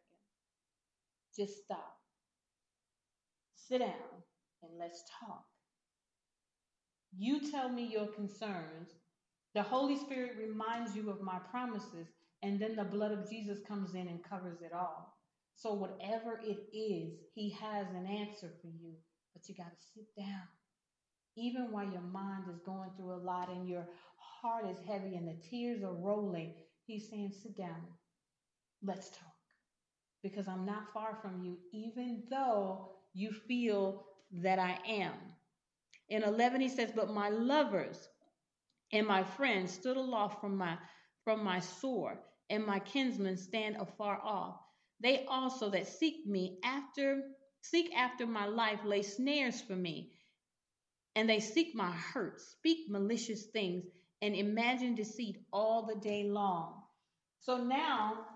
Just 1.36 1.64
stop. 1.64 1.96
Sit 3.54 3.78
down 3.78 3.92
and 4.62 4.72
let's 4.76 5.04
talk. 5.20 5.44
You 7.16 7.50
tell 7.50 7.68
me 7.68 7.86
your 7.86 8.08
concerns. 8.08 8.90
The 9.54 9.62
Holy 9.62 9.96
Spirit 9.96 10.36
reminds 10.38 10.96
you 10.96 11.10
of 11.10 11.22
my 11.22 11.38
promises 11.50 12.08
and 12.42 12.60
then 12.60 12.76
the 12.76 12.84
blood 12.84 13.12
of 13.12 13.28
Jesus 13.30 13.58
comes 13.66 13.94
in 13.94 14.08
and 14.08 14.22
covers 14.22 14.60
it 14.62 14.72
all. 14.72 15.16
So, 15.56 15.72
whatever 15.74 16.40
it 16.44 16.58
is, 16.76 17.14
He 17.34 17.50
has 17.60 17.86
an 17.90 18.06
answer 18.06 18.50
for 18.60 18.68
you, 18.68 18.94
but 19.32 19.48
you 19.48 19.54
got 19.54 19.70
to 19.70 19.86
sit 19.94 20.06
down. 20.18 20.42
Even 21.36 21.72
while 21.72 21.90
your 21.90 22.02
mind 22.02 22.44
is 22.52 22.60
going 22.66 22.90
through 22.96 23.14
a 23.14 23.24
lot 23.24 23.50
and 23.50 23.68
your 23.68 23.86
heart 24.18 24.66
is 24.70 24.78
heavy 24.86 25.16
and 25.16 25.28
the 25.28 25.36
tears 25.48 25.82
are 25.84 25.94
rolling, 25.94 26.54
He's 26.86 27.08
saying, 27.08 27.32
Sit 27.42 27.56
down. 27.56 27.82
Let's 28.82 29.10
talk. 29.10 29.34
Because 30.22 30.48
I'm 30.48 30.66
not 30.66 30.92
far 30.92 31.18
from 31.22 31.44
you, 31.44 31.58
even 31.72 32.24
though 32.30 32.90
you 33.14 33.32
feel 33.32 34.04
that 34.32 34.58
I 34.58 34.78
am. 34.88 35.33
In 36.08 36.22
11, 36.22 36.60
he 36.60 36.68
says, 36.68 36.92
But 36.94 37.10
my 37.10 37.28
lovers 37.28 38.08
and 38.92 39.06
my 39.06 39.24
friends 39.24 39.72
stood 39.72 39.96
aloft 39.96 40.40
from 40.40 40.56
my 40.56 40.78
from 41.24 41.42
my 41.42 41.58
sword 41.58 42.18
and 42.50 42.66
my 42.66 42.78
kinsmen 42.78 43.36
stand 43.36 43.76
afar 43.76 44.20
off. 44.22 44.60
They 45.00 45.24
also 45.26 45.70
that 45.70 45.88
seek 45.88 46.26
me 46.26 46.58
after 46.64 47.22
seek 47.62 47.94
after 47.96 48.26
my 48.26 48.46
life 48.46 48.80
lay 48.84 49.02
snares 49.02 49.60
for 49.62 49.74
me, 49.74 50.12
and 51.16 51.28
they 51.28 51.40
seek 51.40 51.74
my 51.74 51.90
hurt, 51.90 52.40
speak 52.40 52.90
malicious 52.90 53.46
things, 53.46 53.84
and 54.20 54.34
imagine 54.34 54.94
deceit 54.94 55.38
all 55.52 55.86
the 55.86 55.96
day 55.96 56.24
long. 56.24 56.82
So 57.40 57.56
now, 57.56 58.26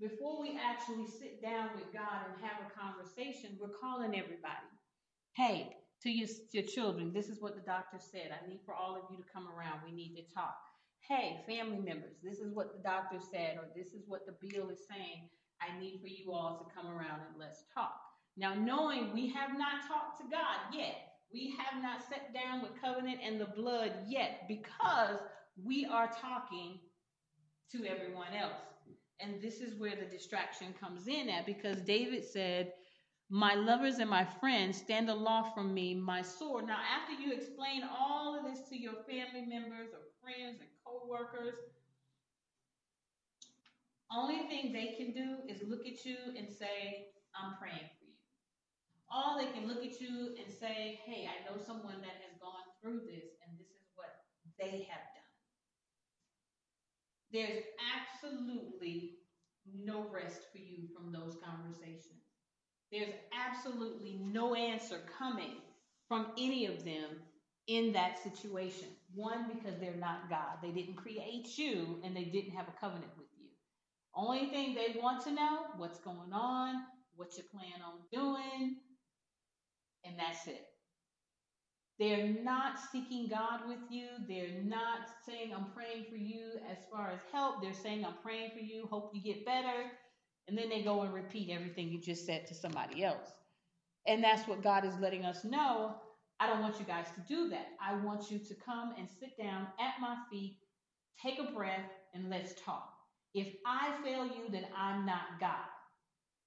before 0.00 0.40
we 0.40 0.58
actually 0.58 1.06
sit 1.06 1.42
down 1.42 1.70
with 1.74 1.92
God 1.92 2.24
and 2.26 2.44
have 2.44 2.60
a 2.66 2.78
conversation, 2.78 3.58
we're 3.60 3.76
calling 3.80 4.18
everybody. 4.18 4.68
Hey, 5.36 5.76
to 6.02 6.10
your, 6.10 6.28
your 6.52 6.64
children, 6.64 7.12
this 7.12 7.28
is 7.28 7.40
what 7.40 7.54
the 7.54 7.62
doctor 7.62 7.98
said. 7.98 8.30
I 8.32 8.48
need 8.48 8.60
for 8.64 8.74
all 8.74 8.96
of 8.96 9.02
you 9.10 9.16
to 9.16 9.24
come 9.32 9.48
around. 9.48 9.80
We 9.84 9.92
need 9.92 10.14
to 10.16 10.34
talk 10.34 10.54
hey, 11.08 11.40
family 11.48 11.78
members, 11.78 12.16
this 12.22 12.38
is 12.38 12.52
what 12.54 12.76
the 12.76 12.82
doctor 12.82 13.18
said, 13.18 13.56
or 13.56 13.64
this 13.74 13.94
is 13.94 14.04
what 14.06 14.26
the 14.26 14.34
bill 14.46 14.68
is 14.68 14.80
saying. 14.88 15.28
I 15.60 15.78
need 15.80 16.00
for 16.00 16.06
you 16.06 16.32
all 16.32 16.58
to 16.58 16.74
come 16.74 16.86
around 16.90 17.20
and 17.26 17.38
let's 17.38 17.64
talk. 17.74 17.96
Now, 18.36 18.54
knowing 18.54 19.12
we 19.12 19.28
have 19.30 19.58
not 19.58 19.88
talked 19.88 20.20
to 20.20 20.24
God 20.30 20.72
yet, 20.72 20.96
we 21.32 21.54
have 21.58 21.82
not 21.82 22.00
sat 22.08 22.32
down 22.32 22.62
with 22.62 22.80
covenant 22.80 23.18
and 23.24 23.40
the 23.40 23.46
blood 23.46 23.92
yet 24.06 24.42
because 24.48 25.18
we 25.62 25.86
are 25.86 26.10
talking 26.20 26.78
to 27.72 27.84
everyone 27.84 28.34
else. 28.38 28.52
And 29.20 29.42
this 29.42 29.60
is 29.60 29.74
where 29.78 29.96
the 29.96 30.04
distraction 30.04 30.74
comes 30.78 31.08
in 31.08 31.28
at 31.28 31.44
because 31.44 31.80
David 31.80 32.24
said, 32.24 32.72
My 33.30 33.54
lovers 33.54 33.98
and 33.98 34.08
my 34.08 34.24
friends 34.24 34.78
stand 34.78 35.10
aloft 35.10 35.54
from 35.54 35.74
me, 35.74 35.94
my 35.94 36.22
sword. 36.22 36.66
Now, 36.66 36.78
after 36.80 37.12
you 37.12 37.32
explain 37.32 37.82
all 37.84 38.38
of 38.38 38.50
this 38.50 38.66
to 38.70 38.76
your 38.76 38.94
family 39.04 39.44
members 39.46 39.90
or 39.92 40.00
friends 40.22 40.60
and 40.60 40.68
co-workers. 40.84 41.54
Only 44.10 44.48
thing 44.48 44.72
they 44.72 44.94
can 44.96 45.12
do 45.12 45.44
is 45.48 45.60
look 45.68 45.86
at 45.86 46.04
you 46.04 46.16
and 46.36 46.48
say, 46.48 47.08
I'm 47.36 47.56
praying 47.60 47.92
for 48.00 48.08
you. 48.08 48.16
All 49.10 49.36
they 49.36 49.52
can 49.52 49.68
look 49.68 49.84
at 49.84 50.00
you 50.00 50.34
and 50.40 50.52
say, 50.52 51.00
hey, 51.04 51.28
I 51.28 51.44
know 51.44 51.60
someone 51.60 52.00
that 52.00 52.20
has 52.24 52.36
gone 52.40 52.64
through 52.80 53.00
this 53.04 53.36
and 53.44 53.58
this 53.58 53.68
is 53.68 53.88
what 53.94 54.24
they 54.58 54.88
have 54.88 55.04
done. 55.12 55.32
There's 57.32 57.64
absolutely 57.92 59.18
no 59.68 60.08
rest 60.08 60.48
for 60.52 60.58
you 60.58 60.88
from 60.96 61.12
those 61.12 61.36
conversations. 61.44 62.27
There's 62.92 63.14
absolutely 63.32 64.18
no 64.20 64.54
answer 64.54 65.00
coming 65.18 65.56
from 66.08 66.28
any 66.38 66.66
of 66.66 66.84
them 66.84 67.20
in 67.66 67.92
that 67.92 68.18
situation. 68.18 68.88
One, 69.14 69.46
because 69.48 69.78
they're 69.80 69.96
not 69.96 70.30
God. 70.30 70.58
They 70.62 70.70
didn't 70.72 70.96
create 70.96 71.58
you 71.58 72.00
and 72.04 72.16
they 72.16 72.24
didn't 72.24 72.52
have 72.52 72.68
a 72.68 72.80
covenant 72.80 73.12
with 73.18 73.28
you. 73.36 73.48
Only 74.14 74.46
thing 74.46 74.74
they 74.74 74.98
want 75.00 75.22
to 75.24 75.32
know 75.32 75.66
what's 75.76 75.98
going 76.00 76.32
on, 76.32 76.82
what 77.16 77.36
you 77.36 77.44
plan 77.52 77.82
on 77.84 78.00
doing, 78.12 78.76
and 80.04 80.18
that's 80.18 80.46
it. 80.46 80.64
They're 81.98 82.28
not 82.44 82.78
seeking 82.92 83.28
God 83.28 83.60
with 83.68 83.80
you. 83.90 84.06
They're 84.28 84.62
not 84.64 85.08
saying, 85.26 85.52
I'm 85.54 85.66
praying 85.74 86.06
for 86.10 86.16
you 86.16 86.52
as 86.70 86.78
far 86.92 87.10
as 87.10 87.20
help. 87.32 87.62
They're 87.62 87.74
saying, 87.74 88.04
I'm 88.04 88.14
praying 88.22 88.50
for 88.52 88.60
you, 88.60 88.86
hope 88.90 89.12
you 89.14 89.22
get 89.22 89.44
better. 89.44 89.90
And 90.48 90.56
then 90.56 90.68
they 90.70 90.82
go 90.82 91.02
and 91.02 91.12
repeat 91.12 91.50
everything 91.50 91.88
you 91.88 92.00
just 92.00 92.26
said 92.26 92.46
to 92.46 92.54
somebody 92.54 93.04
else. 93.04 93.32
And 94.06 94.24
that's 94.24 94.48
what 94.48 94.62
God 94.62 94.84
is 94.84 94.94
letting 94.98 95.24
us 95.24 95.44
know 95.44 95.96
I 96.40 96.46
don't 96.46 96.60
want 96.60 96.78
you 96.78 96.84
guys 96.86 97.06
to 97.16 97.20
do 97.28 97.48
that. 97.50 97.66
I 97.84 97.96
want 98.04 98.30
you 98.30 98.38
to 98.38 98.54
come 98.54 98.94
and 98.96 99.08
sit 99.08 99.36
down 99.36 99.66
at 99.80 100.00
my 100.00 100.16
feet, 100.30 100.58
take 101.20 101.38
a 101.40 101.50
breath, 101.52 101.90
and 102.14 102.30
let's 102.30 102.54
talk. 102.64 102.92
If 103.34 103.48
I 103.66 103.92
fail 104.04 104.24
you, 104.24 104.48
then 104.50 104.66
I'm 104.76 105.04
not 105.04 105.40
God. 105.40 105.66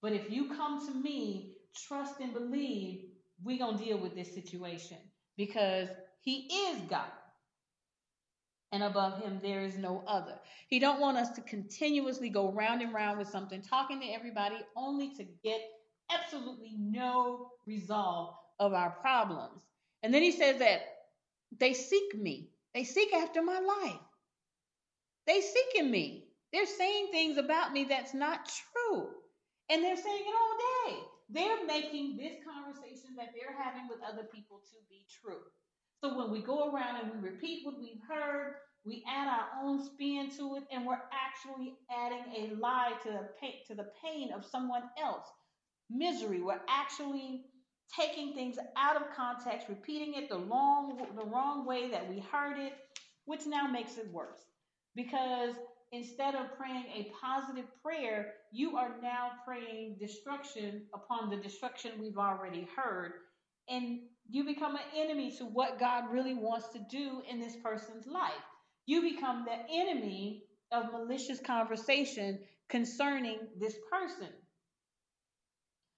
But 0.02 0.14
if 0.14 0.32
you 0.32 0.50
come 0.56 0.86
to 0.88 0.94
me, 0.94 1.56
trust 1.76 2.22
and 2.22 2.34
believe, 2.34 3.02
we're 3.44 3.60
going 3.60 3.78
to 3.78 3.84
deal 3.84 3.98
with 3.98 4.16
this 4.16 4.34
situation 4.34 4.98
because 5.36 5.90
He 6.22 6.48
is 6.48 6.82
God. 6.90 7.12
And 8.72 8.84
above 8.84 9.22
him 9.22 9.40
there 9.42 9.62
is 9.62 9.78
no 9.78 10.04
other. 10.08 10.40
He 10.68 10.80
don't 10.80 11.02
want 11.02 11.18
us 11.18 11.30
to 11.32 11.42
continuously 11.42 12.30
go 12.30 12.52
round 12.52 12.82
and 12.82 12.94
round 12.94 13.20
with 13.20 13.28
something, 13.28 13.62
talking 13.62 14.00
to 14.00 14.08
everybody 14.08 14.56
only 14.76 15.14
to 15.16 15.26
get 15.44 15.62
absolutely 16.12 16.76
no 16.78 17.52
resolve 17.66 18.36
of 18.60 18.74
our 18.74 18.92
problems. 18.92 19.64
And 20.04 20.14
then 20.14 20.22
he 20.22 20.32
says 20.32 20.60
that 20.60 20.82
they 21.60 21.74
seek 21.74 22.16
me. 22.16 22.50
They 22.74 22.84
seek 22.84 23.14
after 23.14 23.42
my 23.42 23.60
life. 23.60 24.00
They 25.28 25.42
seeking 25.42 25.92
me. 25.92 26.26
They're 26.54 26.66
saying 26.66 27.10
things 27.12 27.38
about 27.38 27.74
me 27.74 27.86
that's 27.86 28.14
not 28.14 28.46
true. 28.46 29.10
And 29.70 29.84
they're 29.84 29.98
saying 29.98 30.24
it 30.26 30.36
all 30.36 30.92
day. 30.92 30.98
They're 31.30 31.66
making 31.66 32.18
this 32.18 32.36
conversation 32.44 33.16
that 33.18 33.30
they're 33.34 33.56
having 33.58 33.88
with 33.88 34.00
other 34.04 34.24
people 34.24 34.62
to 34.72 34.78
be 34.90 35.06
true. 35.22 35.44
So 36.04 36.18
when 36.18 36.32
we 36.32 36.42
go 36.42 36.72
around 36.72 36.98
and 37.02 37.12
we 37.14 37.30
repeat 37.30 37.66
what 37.66 37.80
we've 37.80 38.02
heard, 38.10 38.56
we 38.84 39.04
add 39.08 39.28
our 39.28 39.64
own 39.64 39.84
spin 39.86 40.32
to 40.38 40.56
it, 40.56 40.64
and 40.72 40.86
we're 40.86 40.98
actually 41.14 41.76
adding 41.92 42.24
a 42.36 42.56
lie 42.60 42.94
to 43.04 43.10
the 43.10 43.30
pain, 43.40 43.54
to 43.68 43.76
the 43.76 43.90
pain 44.04 44.32
of 44.34 44.44
someone 44.44 44.84
else. 45.02 45.28
Misery. 45.92 46.42
We're 46.42 46.62
actually 46.68 47.46
taking 47.96 48.34
things 48.34 48.58
out 48.78 48.96
of 48.96 49.04
context, 49.16 49.68
repeating 49.70 50.16
it 50.16 50.30
the 50.30 50.40
wrong 50.40 50.98
the 51.16 51.26
wrong 51.26 51.66
way 51.68 51.92
that 51.92 52.10
we 52.10 52.20
heard 52.32 52.58
it, 52.58 52.74
which 53.26 53.46
now 53.46 53.68
makes 53.68 53.98
it 53.98 54.12
worse. 54.12 54.40
Because 54.96 55.54
instead 55.92 56.34
of 56.34 56.58
praying 56.58 56.86
a 56.96 57.12
positive 57.22 57.66
prayer, 57.84 58.34
you 58.52 58.78
are 58.78 58.96
now 59.04 59.34
praying 59.46 59.98
destruction 60.00 60.84
upon 60.96 61.30
the 61.30 61.36
destruction 61.36 61.92
we've 62.00 62.18
already 62.18 62.68
heard. 62.76 63.12
And 63.70 64.00
you 64.30 64.46
become 64.46 64.76
an 64.76 64.82
enemy 64.96 65.36
to 65.38 65.46
what 65.46 65.80
God 65.80 66.06
really 66.12 66.34
wants 66.34 66.70
to 66.70 66.80
do 66.80 67.22
in 67.30 67.40
this 67.40 67.56
person's 67.64 68.08
life. 68.08 68.32
You 68.86 69.02
become 69.02 69.46
the 69.46 69.76
enemy 69.76 70.44
of 70.72 70.92
malicious 70.92 71.40
conversation 71.40 72.40
concerning 72.70 73.40
this 73.60 73.76
person. 73.92 74.30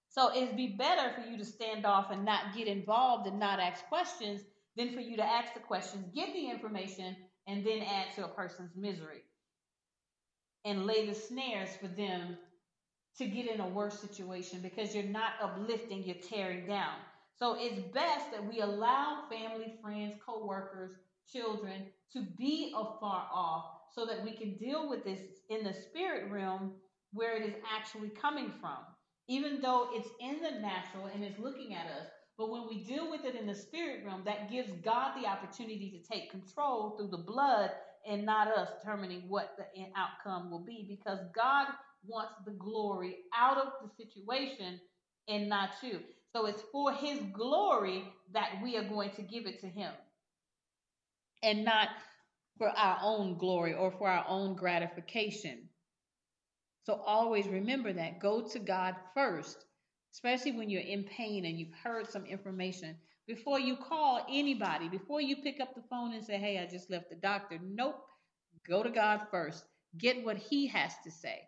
So 0.10 0.36
it'd 0.36 0.58
be 0.58 0.76
better 0.78 1.12
for 1.14 1.30
you 1.30 1.38
to 1.38 1.46
stand 1.46 1.86
off 1.86 2.12
and 2.12 2.26
not 2.26 2.56
get 2.56 2.68
involved 2.68 3.28
and 3.28 3.40
not 3.40 3.60
ask 3.60 3.86
questions 3.88 4.42
than 4.76 4.94
for 4.94 5.00
you 5.00 5.18
to 5.18 5.24
ask 5.24 5.54
the 5.54 5.60
questions, 5.60 6.06
get 6.14 6.34
the 6.34 6.50
information, 6.50 7.16
and 7.48 7.66
then 7.66 7.82
add 7.82 8.16
to 8.16 8.26
a 8.26 8.30
person's 8.30 8.76
misery 8.76 9.24
and 10.66 10.86
lay 10.86 11.08
the 11.08 11.16
snares 11.16 11.70
for 11.80 11.88
them 11.88 12.38
to 13.18 13.26
get 13.26 13.48
in 13.48 13.60
a 13.60 13.68
worse 13.68 14.00
situation 14.00 14.62
because 14.62 14.96
you're 14.96 15.04
not 15.04 15.34
uplifting, 15.42 16.04
you're 16.04 16.16
tearing 16.16 16.66
down. 16.66 16.96
So 17.40 17.58
it's 17.60 17.80
best 17.94 18.32
that 18.32 18.48
we 18.48 18.62
allow 18.62 19.24
family, 19.30 19.74
friends, 19.82 20.16
co-workers, 20.26 20.92
children 21.32 21.88
to 22.14 22.22
be 22.38 22.74
afar 22.76 23.28
off 23.34 23.66
so 23.94 24.06
that 24.06 24.24
we 24.24 24.36
can 24.36 24.56
deal 24.56 24.90
with 24.90 25.04
this 25.04 25.20
in 25.50 25.64
the 25.64 25.74
spirit 25.74 26.32
realm 26.32 26.74
where 27.12 27.36
it 27.36 27.44
is 27.48 27.56
actually 27.76 28.10
coming 28.10 28.52
from. 28.60 28.78
Even 29.28 29.62
though 29.62 29.90
it's 29.94 30.10
in 30.20 30.42
the 30.42 30.60
natural 30.60 31.06
and 31.14 31.24
it's 31.24 31.40
looking 31.40 31.74
at 31.74 31.86
us, 31.86 32.08
but 32.38 32.50
when 32.50 32.68
we 32.68 32.84
deal 32.84 33.10
with 33.10 33.26
it 33.26 33.36
in 33.36 33.46
the 33.46 33.56
spirit 33.56 34.04
realm, 34.06 34.24
that 34.26 34.52
gives 34.52 34.72
God 34.84 35.14
the 35.20 35.28
opportunity 35.28 35.92
to 35.92 36.14
take 36.14 36.32
control 36.32 36.96
through 36.98 37.10
the 37.10 37.24
blood 37.24 37.72
and 38.08 38.26
not 38.26 38.48
us 38.48 38.70
determining 38.82 39.30
what 39.30 39.56
the 39.58 39.66
outcome 39.96 40.50
will 40.52 40.64
be 40.66 40.86
because 40.90 41.20
God 41.34 41.68
wants 42.06 42.34
the 42.46 42.52
glory 42.52 43.18
out 43.38 43.58
of 43.58 43.68
the 43.82 44.04
situation 44.04 44.80
and 45.28 45.48
not 45.48 45.70
you. 45.82 46.00
So 46.34 46.48
it's 46.48 46.64
for 46.72 46.94
his 46.94 47.20
glory 47.34 48.06
that 48.34 48.60
we 48.64 48.78
are 48.78 48.84
going 48.84 49.12
to 49.12 49.22
give 49.22 49.46
it 49.48 49.62
to 49.62 49.68
him 49.68 49.92
and 51.44 51.66
not 51.66 51.90
for 52.58 52.70
our 52.70 53.00
own 53.04 53.38
glory 53.38 53.74
or 53.74 53.92
for 53.92 54.10
our 54.10 54.26
own 54.28 54.56
gratification. 54.56 55.70
So 56.86 56.96
always 57.06 57.48
remember 57.48 57.94
that. 57.94 58.20
Go 58.20 58.42
to 58.50 58.60
God 58.60 58.96
first, 59.14 59.66
especially 60.14 60.54
when 60.54 60.70
you're 60.70 60.82
in 60.82 61.04
pain 61.06 61.46
and 61.46 61.60
you've 61.60 61.74
heard 61.84 62.10
some 62.10 62.26
information. 62.26 62.96
Before 63.28 63.60
you 63.60 63.78
call 63.78 64.26
anybody, 64.30 64.90
before 64.90 65.22
you 65.22 65.38
pick 65.38 65.62
up 65.62 65.76
the 65.76 65.84
phone 65.90 66.14
and 66.14 66.24
say, 66.26 66.38
Hey, 66.38 66.60
I 66.60 66.72
just 66.72 66.90
left 66.92 67.10
the 67.10 67.16
doctor. 67.16 67.60
Nope. 67.64 68.02
Go 68.68 68.84
to 68.84 68.90
God 68.90 69.22
first. 69.32 69.66
Get 69.98 70.26
what 70.26 70.38
He 70.38 70.68
has 70.68 70.94
to 71.06 71.12
say. 71.12 71.42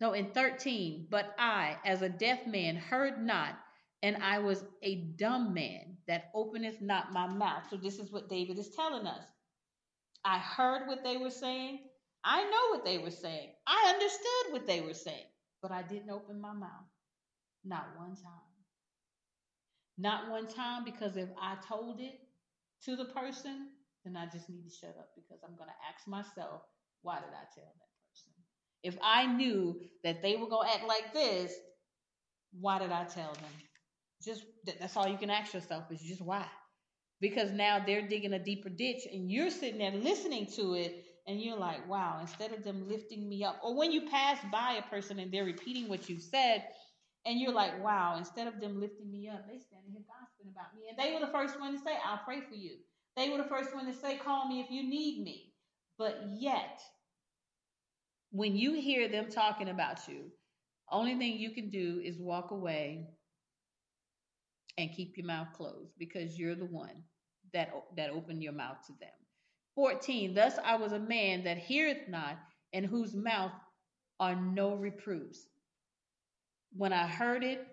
No, 0.00 0.12
in 0.14 0.32
13, 0.32 1.08
but 1.10 1.34
I, 1.38 1.76
as 1.84 2.02
a 2.02 2.08
deaf 2.08 2.46
man, 2.46 2.76
heard 2.76 3.22
not, 3.22 3.58
and 4.02 4.16
I 4.22 4.38
was 4.38 4.64
a 4.82 4.96
dumb 5.16 5.52
man 5.54 5.98
that 6.08 6.30
openeth 6.34 6.80
not 6.80 7.12
my 7.12 7.26
mouth. 7.26 7.64
So 7.70 7.76
this 7.76 7.98
is 7.98 8.10
what 8.10 8.28
David 8.28 8.58
is 8.58 8.70
telling 8.74 9.06
us. 9.06 9.26
I 10.24 10.38
heard 10.38 10.86
what 10.88 11.04
they 11.04 11.16
were 11.18 11.30
saying. 11.30 11.80
I 12.24 12.42
know 12.44 12.76
what 12.76 12.84
they 12.84 12.98
were 12.98 13.10
saying. 13.10 13.50
I 13.66 13.92
understood 13.94 14.52
what 14.52 14.66
they 14.66 14.80
were 14.80 14.94
saying, 14.94 15.26
but 15.62 15.70
I 15.72 15.82
didn't 15.82 16.10
open 16.10 16.40
my 16.40 16.52
mouth. 16.52 16.88
Not 17.64 17.88
one 17.98 18.16
time. 18.16 18.50
Not 19.98 20.30
one 20.30 20.46
time 20.48 20.84
because 20.84 21.16
if 21.16 21.28
I 21.40 21.56
told 21.68 22.00
it 22.00 22.20
to 22.84 22.96
the 22.96 23.06
person, 23.06 23.68
then 24.04 24.16
I 24.16 24.26
just 24.26 24.48
need 24.48 24.64
to 24.64 24.70
shut 24.74 24.96
up 24.98 25.10
because 25.14 25.42
I'm 25.44 25.56
going 25.56 25.68
to 25.68 25.88
ask 25.94 26.08
myself, 26.08 26.62
why 27.02 27.16
did 27.16 27.30
I 27.30 27.44
tell 27.54 27.64
person? 27.64 27.89
If 28.82 28.96
I 29.02 29.26
knew 29.26 29.80
that 30.04 30.22
they 30.22 30.36
were 30.36 30.48
going 30.48 30.68
to 30.68 30.74
act 30.74 30.86
like 30.88 31.12
this, 31.12 31.54
why 32.58 32.78
did 32.78 32.90
I 32.92 33.04
tell 33.04 33.32
them? 33.34 33.52
Just 34.24 34.42
that's 34.80 34.96
all 34.96 35.08
you 35.08 35.18
can 35.18 35.30
ask 35.30 35.54
yourself 35.54 35.84
is 35.90 36.00
just 36.00 36.20
why. 36.20 36.46
Because 37.20 37.50
now 37.50 37.82
they're 37.84 38.08
digging 38.08 38.32
a 38.32 38.42
deeper 38.42 38.70
ditch 38.70 39.02
and 39.12 39.30
you're 39.30 39.50
sitting 39.50 39.78
there 39.78 39.92
listening 39.92 40.46
to 40.56 40.74
it 40.74 41.04
and 41.26 41.40
you're 41.40 41.58
like, 41.58 41.88
wow, 41.88 42.18
instead 42.20 42.52
of 42.52 42.64
them 42.64 42.88
lifting 42.88 43.28
me 43.28 43.44
up, 43.44 43.60
or 43.62 43.76
when 43.76 43.92
you 43.92 44.08
pass 44.08 44.38
by 44.50 44.74
a 44.78 44.90
person 44.90 45.18
and 45.18 45.30
they're 45.30 45.44
repeating 45.44 45.88
what 45.88 46.08
you 46.08 46.18
said, 46.18 46.64
and 47.26 47.38
you're 47.38 47.52
like, 47.52 47.82
wow, 47.84 48.16
instead 48.16 48.46
of 48.46 48.60
them 48.60 48.80
lifting 48.80 49.10
me 49.10 49.28
up, 49.28 49.46
they 49.46 49.58
standing 49.58 49.92
here 49.92 50.02
gossiping 50.08 50.50
about 50.52 50.74
me. 50.74 50.88
And 50.88 50.98
they 50.98 51.12
were 51.12 51.24
the 51.24 51.32
first 51.32 51.60
one 51.60 51.72
to 51.72 51.78
say, 51.78 51.92
I'll 52.04 52.22
pray 52.24 52.40
for 52.40 52.54
you. 52.54 52.76
They 53.16 53.28
were 53.28 53.36
the 53.36 53.48
first 53.48 53.74
one 53.74 53.86
to 53.86 53.92
say, 53.92 54.16
call 54.16 54.48
me 54.48 54.60
if 54.60 54.70
you 54.70 54.82
need 54.82 55.22
me. 55.22 55.52
But 55.98 56.22
yet, 56.38 56.80
when 58.30 58.56
you 58.56 58.74
hear 58.74 59.08
them 59.08 59.28
talking 59.30 59.68
about 59.68 60.08
you, 60.08 60.32
only 60.90 61.16
thing 61.16 61.38
you 61.38 61.52
can 61.52 61.70
do 61.70 62.00
is 62.04 62.18
walk 62.18 62.50
away 62.50 63.08
and 64.78 64.92
keep 64.92 65.16
your 65.16 65.26
mouth 65.26 65.48
closed 65.54 65.92
because 65.98 66.38
you're 66.38 66.54
the 66.56 66.66
one 66.66 67.02
that 67.52 67.72
that 67.96 68.10
opened 68.10 68.42
your 68.42 68.52
mouth 68.52 68.78
to 68.86 68.92
them. 69.00 69.10
14 69.76 70.34
Thus 70.34 70.54
I 70.64 70.76
was 70.76 70.92
a 70.92 70.98
man 70.98 71.44
that 71.44 71.58
heareth 71.58 72.08
not 72.08 72.38
and 72.72 72.86
whose 72.86 73.14
mouth 73.14 73.52
are 74.20 74.36
no 74.36 74.74
reproofs 74.74 75.46
when 76.76 76.92
I 76.92 77.06
heard 77.06 77.44
it, 77.44 77.66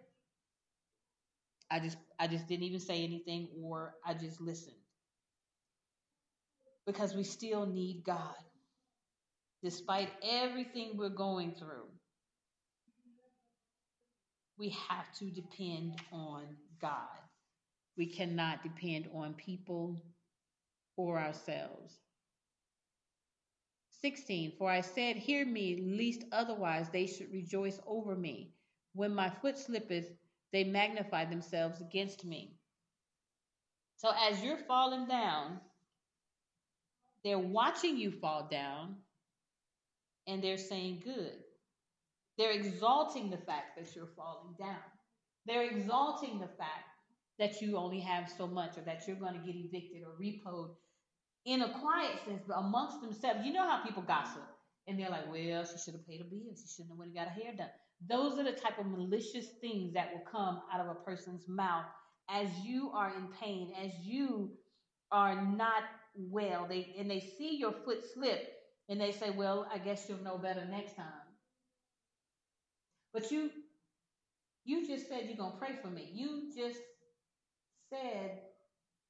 I 1.71 1.79
just 1.79 1.97
I 2.19 2.27
just 2.27 2.47
didn't 2.47 2.63
even 2.65 2.79
say 2.79 3.03
anything 3.03 3.49
or 3.61 3.95
I 4.05 4.13
just 4.13 4.41
listened. 4.41 4.77
Because 6.85 7.15
we 7.15 7.23
still 7.23 7.65
need 7.65 8.03
God. 8.05 8.35
Despite 9.63 10.09
everything 10.23 10.97
we're 10.97 11.09
going 11.09 11.53
through, 11.53 11.87
we 14.57 14.69
have 14.89 15.11
to 15.19 15.29
depend 15.29 15.99
on 16.11 16.43
God. 16.81 17.19
We 17.97 18.05
cannot 18.05 18.63
depend 18.63 19.09
on 19.13 19.33
people 19.33 20.03
or 20.95 21.19
ourselves. 21.19 21.99
16 24.01 24.53
For 24.57 24.69
I 24.69 24.81
said, 24.81 25.15
Hear 25.15 25.45
me, 25.45 25.97
lest 25.97 26.27
otherwise 26.31 26.89
they 26.89 27.07
should 27.07 27.31
rejoice 27.31 27.79
over 27.87 28.15
me. 28.15 28.51
When 28.93 29.13
my 29.13 29.29
foot 29.41 29.57
slippeth, 29.57 30.11
they 30.53 30.63
magnify 30.63 31.25
themselves 31.25 31.81
against 31.81 32.23
me. 32.23 32.53
So 33.97 34.11
as 34.29 34.43
you're 34.43 34.57
falling 34.67 35.07
down, 35.07 35.59
they're 37.23 37.39
watching 37.39 37.97
you 37.97 38.11
fall 38.11 38.47
down 38.49 38.97
and 40.27 40.43
they're 40.43 40.57
saying 40.57 41.01
good. 41.03 41.33
They're 42.37 42.51
exalting 42.51 43.29
the 43.29 43.37
fact 43.37 43.77
that 43.77 43.95
you're 43.95 44.09
falling 44.15 44.53
down. 44.59 44.83
They're 45.45 45.63
exalting 45.63 46.39
the 46.39 46.47
fact 46.47 46.85
that 47.39 47.61
you 47.61 47.77
only 47.77 47.99
have 48.01 48.29
so 48.37 48.47
much 48.47 48.77
or 48.77 48.81
that 48.81 49.07
you're 49.07 49.15
going 49.15 49.33
to 49.33 49.45
get 49.45 49.55
evicted 49.55 50.03
or 50.05 50.13
repoed 50.21 50.69
in 51.45 51.61
a 51.61 51.79
quiet 51.79 52.19
sense, 52.25 52.43
but 52.47 52.57
amongst 52.57 53.01
themselves. 53.01 53.39
You 53.45 53.53
know 53.53 53.67
how 53.67 53.83
people 53.83 54.03
gossip 54.03 54.43
and 54.87 54.99
they're 54.99 55.09
like, 55.09 55.31
well, 55.31 55.65
she 55.65 55.77
should 55.77 55.93
have 55.93 56.07
paid 56.07 56.21
a 56.21 56.23
bill. 56.25 56.53
She 56.55 56.67
shouldn't 56.67 56.91
have 56.91 56.97
went 56.97 57.11
and 57.11 57.15
got 57.15 57.29
her 57.29 57.41
hair 57.41 57.53
done. 57.55 57.69
Those 58.07 58.39
are 58.39 58.43
the 58.43 58.51
type 58.51 58.79
of 58.79 58.85
malicious 58.85 59.47
things 59.61 59.93
that 59.93 60.11
will 60.13 60.23
come 60.31 60.61
out 60.73 60.81
of 60.81 60.87
a 60.87 60.95
person's 60.95 61.47
mouth 61.47 61.85
as 62.29 62.47
you 62.63 62.91
are 62.93 63.13
in 63.15 63.27
pain, 63.41 63.73
as 63.83 63.91
you 64.03 64.51
are 65.11 65.41
not 65.41 65.83
well. 66.15 66.67
They 66.69 66.93
and 66.99 67.09
they 67.09 67.19
see 67.19 67.57
your 67.57 67.71
foot 67.71 67.99
slip 68.13 68.56
and 68.89 69.01
they 69.01 69.11
say, 69.11 69.29
"Well, 69.31 69.67
I 69.71 69.79
guess 69.79 70.07
you'll 70.09 70.19
know 70.23 70.37
better 70.37 70.65
next 70.65 70.95
time." 70.95 71.23
But 73.13 73.31
you 73.31 73.51
you 74.65 74.85
just 74.87 75.07
said 75.09 75.25
you're 75.27 75.37
going 75.37 75.53
to 75.53 75.57
pray 75.57 75.75
for 75.81 75.89
me. 75.89 76.09
You 76.13 76.43
just 76.55 76.81
said 77.91 78.31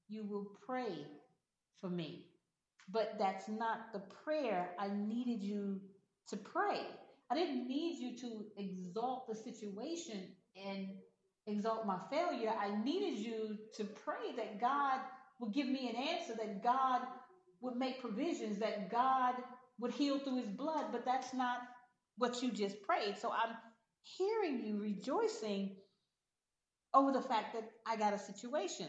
you 0.10 0.26
will 0.26 0.48
pray 0.66 1.08
for 1.82 1.90
me. 1.90 2.26
But 2.90 3.10
that's 3.18 3.48
not 3.50 3.80
the 3.94 4.00
prayer 4.00 4.72
I 4.80 4.90
needed 4.90 5.42
you 5.44 5.82
to 6.30 6.38
pray. 6.38 6.82
I 7.32 7.36
didn't 7.36 7.68
need 7.68 7.98
you 7.98 8.14
to 8.18 8.46
exalt 8.58 9.28
the 9.28 9.36
situation 9.36 10.30
and 10.56 10.90
exalt 11.48 11.86
my 11.86 12.00
failure. 12.12 12.54
I 12.60 12.70
needed 12.70 13.18
you 13.18 13.58
to 13.78 13.86
pray 13.86 14.34
that 14.38 14.60
God 14.60 15.02
would 15.40 15.54
give 15.54 15.68
me 15.68 15.90
an 15.90 15.96
answer, 15.96 16.36
that 16.36 16.64
God 16.64 17.02
would 17.62 17.76
make 17.76 18.00
provisions, 18.00 18.60
that 18.60 18.90
God 18.92 19.36
would 19.80 19.92
heal 19.92 20.20
through 20.20 20.38
his 20.38 20.50
blood. 20.50 20.86
But 20.92 21.06
that's 21.06 21.34
not 21.34 21.60
what 22.18 22.42
you 22.42 22.52
just 22.52 22.82
prayed. 22.82 23.18
So 23.18 23.32
I'm 23.32 23.56
hearing 24.04 24.66
you 24.66 24.80
rejoicing 24.80 25.76
over 26.94 27.12
the 27.12 27.22
fact 27.22 27.54
that 27.54 27.70
I 27.86 27.96
got 27.96 28.14
a 28.14 28.20
situation. 28.20 28.88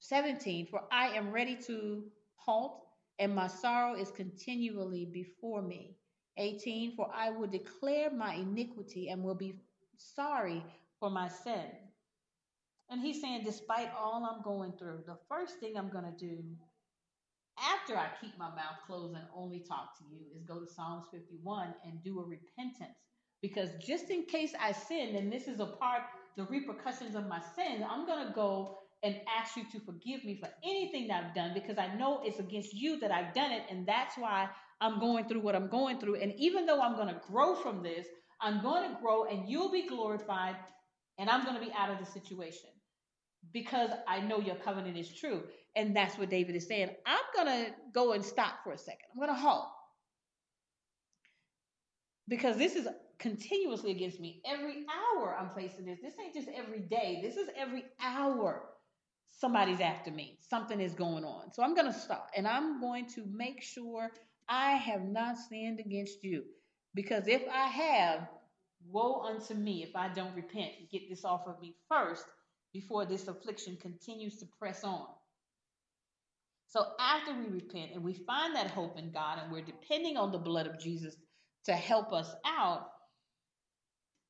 17, 0.00 0.66
for 0.70 0.82
I 0.90 1.08
am 1.10 1.30
ready 1.30 1.56
to 1.66 2.04
halt 2.36 2.82
and 3.20 3.34
my 3.34 3.46
sorrow 3.46 3.94
is 3.94 4.10
continually 4.10 5.04
before 5.04 5.62
me. 5.62 5.96
18 6.38 6.96
For 6.96 7.10
I 7.14 7.30
will 7.30 7.46
declare 7.46 8.10
my 8.10 8.34
iniquity 8.34 9.08
and 9.10 9.22
will 9.22 9.34
be 9.34 9.54
sorry 9.98 10.64
for 10.98 11.10
my 11.10 11.28
sin. 11.28 11.66
And 12.88 13.00
he's 13.00 13.20
saying, 13.20 13.42
despite 13.44 13.90
all 13.96 14.24
I'm 14.24 14.42
going 14.42 14.72
through, 14.72 15.04
the 15.06 15.18
first 15.28 15.58
thing 15.60 15.76
I'm 15.76 15.90
going 15.90 16.06
to 16.06 16.26
do 16.26 16.42
after 17.60 17.96
I 17.96 18.08
keep 18.20 18.36
my 18.38 18.48
mouth 18.48 18.78
closed 18.86 19.14
and 19.14 19.24
only 19.34 19.60
talk 19.60 19.96
to 19.98 20.04
you 20.10 20.20
is 20.34 20.42
go 20.44 20.60
to 20.60 20.66
Psalms 20.66 21.06
51 21.12 21.74
and 21.84 22.02
do 22.02 22.20
a 22.20 22.24
repentance. 22.24 22.96
Because 23.42 23.70
just 23.80 24.10
in 24.10 24.24
case 24.26 24.52
I 24.60 24.72
sin, 24.72 25.16
and 25.16 25.32
this 25.32 25.48
is 25.48 25.60
a 25.60 25.66
part, 25.66 26.02
the 26.36 26.44
repercussions 26.44 27.14
of 27.14 27.26
my 27.26 27.40
sin, 27.56 27.84
I'm 27.88 28.06
going 28.06 28.26
to 28.26 28.32
go 28.34 28.78
and 29.02 29.16
ask 29.38 29.56
you 29.56 29.64
to 29.72 29.80
forgive 29.80 30.24
me 30.24 30.38
for 30.38 30.48
anything 30.62 31.08
that 31.08 31.24
I've 31.24 31.34
done 31.34 31.52
because 31.54 31.78
I 31.78 31.94
know 31.94 32.20
it's 32.22 32.38
against 32.38 32.74
you 32.74 33.00
that 33.00 33.10
I've 33.10 33.32
done 33.32 33.50
it. 33.50 33.62
And 33.70 33.86
that's 33.86 34.16
why 34.18 34.48
I'm 34.80 35.00
going 35.00 35.26
through 35.26 35.40
what 35.40 35.54
I'm 35.54 35.68
going 35.68 35.98
through. 35.98 36.20
And 36.20 36.34
even 36.36 36.66
though 36.66 36.82
I'm 36.82 36.96
going 36.96 37.08
to 37.08 37.20
grow 37.30 37.54
from 37.54 37.82
this, 37.82 38.06
I'm 38.42 38.62
going 38.62 38.90
to 38.90 38.98
grow 39.00 39.24
and 39.24 39.48
you'll 39.48 39.72
be 39.72 39.86
glorified 39.86 40.56
and 41.18 41.30
I'm 41.30 41.44
going 41.44 41.54
to 41.54 41.64
be 41.64 41.72
out 41.76 41.90
of 41.90 41.98
the 41.98 42.06
situation 42.10 42.70
because 43.52 43.90
I 44.06 44.20
know 44.20 44.38
your 44.38 44.56
covenant 44.56 44.96
is 44.96 45.12
true. 45.14 45.42
And 45.76 45.94
that's 45.94 46.18
what 46.18 46.30
David 46.30 46.56
is 46.56 46.66
saying. 46.66 46.90
I'm 47.06 47.20
going 47.34 47.46
to 47.46 47.72
go 47.92 48.12
and 48.12 48.24
stop 48.24 48.64
for 48.64 48.72
a 48.72 48.78
second. 48.78 49.06
I'm 49.12 49.20
going 49.20 49.34
to 49.34 49.40
halt. 49.40 49.68
Because 52.28 52.56
this 52.56 52.76
is 52.76 52.88
continuously 53.18 53.90
against 53.92 54.20
me. 54.20 54.40
Every 54.44 54.84
hour 54.88 55.36
I'm 55.38 55.50
facing 55.50 55.84
this. 55.84 55.98
This 56.02 56.14
ain't 56.22 56.34
just 56.34 56.48
every 56.48 56.80
day. 56.80 57.20
This 57.22 57.36
is 57.36 57.48
every 57.56 57.84
hour 58.02 58.64
somebody's 59.38 59.80
after 59.80 60.10
me. 60.10 60.38
Something 60.48 60.80
is 60.80 60.94
going 60.94 61.24
on. 61.24 61.52
So 61.52 61.62
I'm 61.62 61.74
going 61.74 61.92
to 61.92 61.98
stop 61.98 62.30
and 62.36 62.46
I'm 62.46 62.80
going 62.80 63.06
to 63.10 63.24
make 63.32 63.62
sure 63.62 64.10
I 64.48 64.72
have 64.72 65.02
not 65.02 65.36
sinned 65.38 65.80
against 65.80 66.24
you. 66.24 66.44
Because 66.94 67.28
if 67.28 67.42
I 67.52 67.66
have, 67.68 68.28
woe 68.88 69.22
unto 69.22 69.54
me 69.54 69.82
if 69.82 69.94
I 69.94 70.08
don't 70.08 70.34
repent 70.34 70.72
and 70.78 70.90
get 70.90 71.08
this 71.08 71.24
off 71.24 71.46
of 71.46 71.60
me 71.60 71.74
first 71.88 72.24
before 72.72 73.04
this 73.04 73.28
affliction 73.28 73.76
continues 73.80 74.38
to 74.38 74.46
press 74.58 74.84
on. 74.84 75.06
So 76.70 76.86
after 77.00 77.34
we 77.34 77.48
repent 77.48 77.90
and 77.94 78.04
we 78.04 78.14
find 78.14 78.54
that 78.54 78.70
hope 78.70 78.96
in 78.96 79.10
God 79.10 79.40
and 79.42 79.52
we're 79.52 79.60
depending 79.60 80.16
on 80.16 80.30
the 80.30 80.38
blood 80.38 80.68
of 80.68 80.78
Jesus 80.78 81.16
to 81.64 81.72
help 81.72 82.12
us 82.12 82.32
out, 82.46 82.86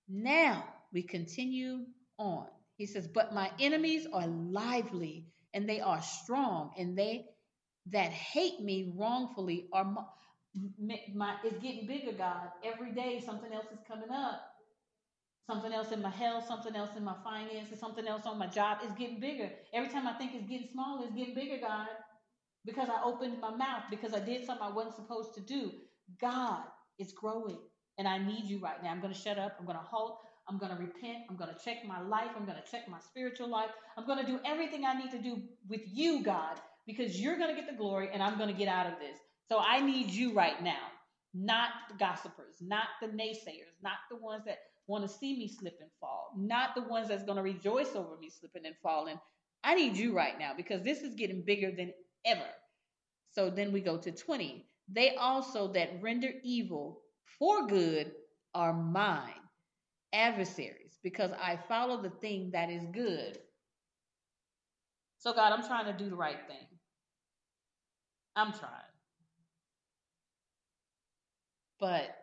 now 0.09 0.65
we 0.93 1.03
continue 1.03 1.85
on. 2.19 2.47
He 2.77 2.87
says, 2.87 3.07
But 3.07 3.35
my 3.35 3.51
enemies 3.61 4.07
are 4.11 4.27
lively 4.27 5.27
and 5.53 5.69
they 5.69 5.81
are 5.81 6.01
strong, 6.01 6.71
and 6.79 6.97
they 6.97 7.27
that 7.91 8.11
hate 8.11 8.61
me 8.61 8.95
wrongfully 8.97 9.67
are 9.73 9.85
my, 9.85 10.03
my, 11.15 11.35
it's 11.45 11.59
getting 11.59 11.87
bigger, 11.87 12.13
God. 12.13 12.49
Every 12.65 12.93
day 12.93 13.23
something 13.25 13.53
else 13.53 13.67
is 13.73 13.81
coming 13.87 14.11
up. 14.11 14.41
Something 15.47 15.73
else 15.73 15.91
in 15.91 16.01
my 16.01 16.11
health, 16.11 16.47
something 16.47 16.75
else 16.77 16.97
in 16.97 17.05
my 17.05 17.17
finances, 17.25 17.81
something 17.81 18.07
else 18.07 18.23
on 18.25 18.39
my 18.39 18.47
job. 18.47 18.79
It's 18.83 18.97
getting 18.99 19.21
bigger. 19.21 19.51
Every 19.75 19.91
time 19.91 20.07
I 20.07 20.13
think 20.13 20.33
it's 20.35 20.49
getting 20.49 20.69
smaller, 20.73 21.05
it's 21.07 21.17
getting 21.17 21.35
bigger, 21.35 21.59
God. 21.61 21.89
Because 22.65 22.89
I 22.89 23.03
opened 23.05 23.41
my 23.41 23.55
mouth, 23.55 23.85
because 23.91 24.15
I 24.15 24.21
did 24.21 24.45
something 24.45 24.67
I 24.67 24.73
wasn't 24.73 24.97
supposed 24.97 25.35
to 25.35 25.41
do. 25.41 25.73
God, 26.21 26.63
it's 26.99 27.13
growing. 27.13 27.59
And 27.99 28.07
I 28.07 28.19
need 28.19 28.45
you 28.45 28.59
right 28.61 28.83
now. 28.83 28.91
I'm 28.91 29.01
going 29.01 29.13
to 29.13 29.19
shut 29.19 29.39
up. 29.39 29.57
I'm 29.59 29.67
going 29.67 29.79
to 29.79 29.85
halt. 29.85 30.19
I'm 30.49 30.59
going 30.59 30.73
to 30.73 30.79
repent. 30.79 31.19
I'm 31.29 31.37
going 31.37 31.51
to 31.55 31.65
check 31.65 31.85
my 31.87 32.01
life. 32.01 32.31
I'm 32.37 32.45
going 32.45 32.59
to 32.63 32.71
check 32.71 32.89
my 32.89 32.99
spiritual 32.99 33.49
life. 33.49 33.71
I'm 33.97 34.07
going 34.07 34.19
to 34.19 34.27
do 34.27 34.41
everything 34.45 34.85
I 34.85 34.95
need 34.95 35.11
to 35.13 35.19
do 35.19 35.43
with 35.69 35.83
you, 35.87 36.23
God, 36.23 36.59
because 36.87 37.21
you're 37.21 37.37
going 37.37 37.55
to 37.55 37.61
get 37.61 37.71
the 37.71 37.77
glory 37.77 38.09
and 38.13 38.23
I'm 38.23 38.37
going 38.37 38.49
to 38.49 38.59
get 38.59 38.69
out 38.69 38.87
of 38.87 38.95
this. 38.99 39.19
So 39.49 39.59
I 39.59 39.81
need 39.81 40.11
you 40.11 40.33
right 40.33 40.63
now, 40.63 40.89
not 41.35 41.71
the 41.89 41.97
gossipers, 41.97 42.57
not 42.61 42.87
the 43.01 43.09
naysayers, 43.09 43.79
not 43.83 43.99
the 44.11 44.17
ones 44.17 44.45
that 44.47 44.59
want 44.87 45.09
to 45.09 45.09
see 45.09 45.37
me 45.39 45.49
slip 45.49 45.79
and 45.81 45.91
fall, 46.01 46.33
not 46.37 46.75
the 46.75 46.83
ones 46.83 47.09
that's 47.09 47.25
going 47.25 47.37
to 47.37 47.43
rejoice 47.43 47.95
over 47.95 48.17
me 48.21 48.29
slipping 48.31 48.67
and 48.67 48.75
falling. 48.83 49.21
I 49.63 49.75
need 49.75 49.97
you 49.97 50.17
right 50.17 50.39
now 50.39 50.53
because 50.57 50.83
this 50.83 51.03
is 51.03 51.15
getting 51.15 51.43
bigger 51.43 51.71
than 51.71 51.93
ever. 52.25 52.49
So 53.31 53.51
then 53.51 53.73
we 53.73 53.81
go 53.81 53.97
to 53.99 54.11
20. 54.13 54.67
They 54.89 55.15
also 55.17 55.73
that 55.73 56.03
render 56.03 56.31
evil 56.43 57.03
for 57.39 57.67
good 57.67 58.13
are 58.55 58.73
mine 58.73 59.35
adversaries 60.13 60.99
because 61.03 61.31
I 61.41 61.57
follow 61.69 62.03
the 62.03 62.11
thing 62.11 62.51
that 62.53 62.71
is 62.71 62.85
good. 62.93 63.39
So, 65.19 65.33
God, 65.35 65.53
I'm 65.53 65.67
trying 65.67 65.87
to 65.87 65.93
do 66.05 66.11
the 66.11 66.17
right 66.17 66.39
thing. 66.49 66.67
I'm 68.37 68.53
trying. 68.53 68.73
But 71.79 72.17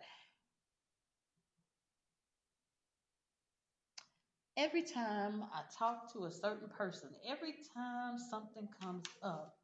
every 4.57 4.83
time 4.83 5.43
I 5.53 5.61
talk 5.77 6.11
to 6.13 6.25
a 6.25 6.31
certain 6.31 6.69
person, 6.69 7.09
every 7.27 7.55
time 7.75 8.17
something 8.17 8.67
comes 8.81 9.05
up, 9.23 9.56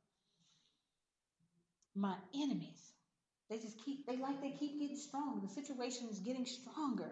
my 1.95 2.15
enemies, 2.35 2.93
they 3.49 3.57
just 3.57 3.83
keep, 3.83 4.05
they 4.07 4.17
like 4.17 4.41
they 4.41 4.51
keep 4.51 4.79
getting 4.79 4.97
strong. 4.97 5.41
The 5.41 5.53
situation 5.53 6.07
is 6.09 6.19
getting 6.19 6.45
stronger. 6.45 7.11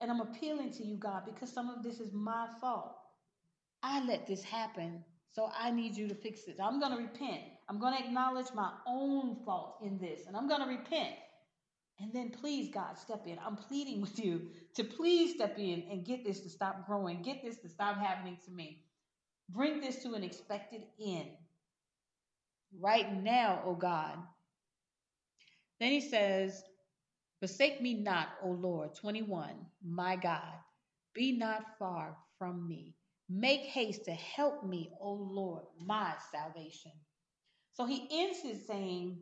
And 0.00 0.10
I'm 0.10 0.20
appealing 0.20 0.72
to 0.72 0.84
you, 0.84 0.96
God, 0.96 1.22
because 1.24 1.52
some 1.52 1.70
of 1.70 1.82
this 1.82 2.00
is 2.00 2.12
my 2.12 2.48
fault. 2.60 2.96
I 3.82 4.04
let 4.04 4.26
this 4.26 4.42
happen, 4.42 5.04
so 5.32 5.50
I 5.58 5.70
need 5.70 5.96
you 5.96 6.08
to 6.08 6.14
fix 6.14 6.42
it. 6.46 6.56
I'm 6.62 6.78
going 6.78 6.92
to 6.92 6.98
repent. 6.98 7.42
I'm 7.68 7.80
going 7.80 7.96
to 7.96 8.04
acknowledge 8.04 8.46
my 8.54 8.70
own 8.86 9.36
fault 9.44 9.78
in 9.82 9.98
this, 9.98 10.22
and 10.26 10.36
I'm 10.36 10.48
going 10.48 10.60
to 10.60 10.68
repent. 10.68 11.14
And 12.00 12.12
then 12.12 12.30
please, 12.30 12.70
God, 12.72 12.98
step 12.98 13.26
in. 13.26 13.38
I'm 13.44 13.56
pleading 13.56 14.00
with 14.00 14.18
you 14.18 14.42
to 14.74 14.84
please 14.84 15.34
step 15.34 15.58
in 15.58 15.84
and 15.90 16.04
get 16.04 16.24
this 16.24 16.40
to 16.40 16.50
stop 16.50 16.86
growing, 16.86 17.22
get 17.22 17.42
this 17.42 17.58
to 17.58 17.68
stop 17.68 17.96
happening 17.96 18.38
to 18.44 18.50
me. 18.50 18.82
Bring 19.48 19.80
this 19.80 20.02
to 20.02 20.14
an 20.14 20.24
expected 20.24 20.82
end. 21.00 21.28
Right 22.80 23.22
now, 23.22 23.62
O 23.66 23.74
God. 23.74 24.18
Then 25.80 25.90
he 25.90 26.00
says, 26.00 26.62
Forsake 27.40 27.80
me 27.80 27.94
not, 27.94 28.28
O 28.44 28.50
Lord. 28.50 28.94
21. 28.94 29.50
My 29.84 30.14
God, 30.14 30.54
be 31.12 31.36
not 31.36 31.76
far 31.78 32.16
from 32.38 32.68
me. 32.68 32.94
Make 33.28 33.62
haste 33.62 34.04
to 34.04 34.12
help 34.12 34.64
me, 34.64 34.92
O 35.00 35.12
Lord, 35.12 35.64
my 35.84 36.14
salvation. 36.30 36.92
So 37.72 37.84
he 37.84 38.06
ends 38.12 38.40
his 38.40 38.66
saying, 38.66 39.18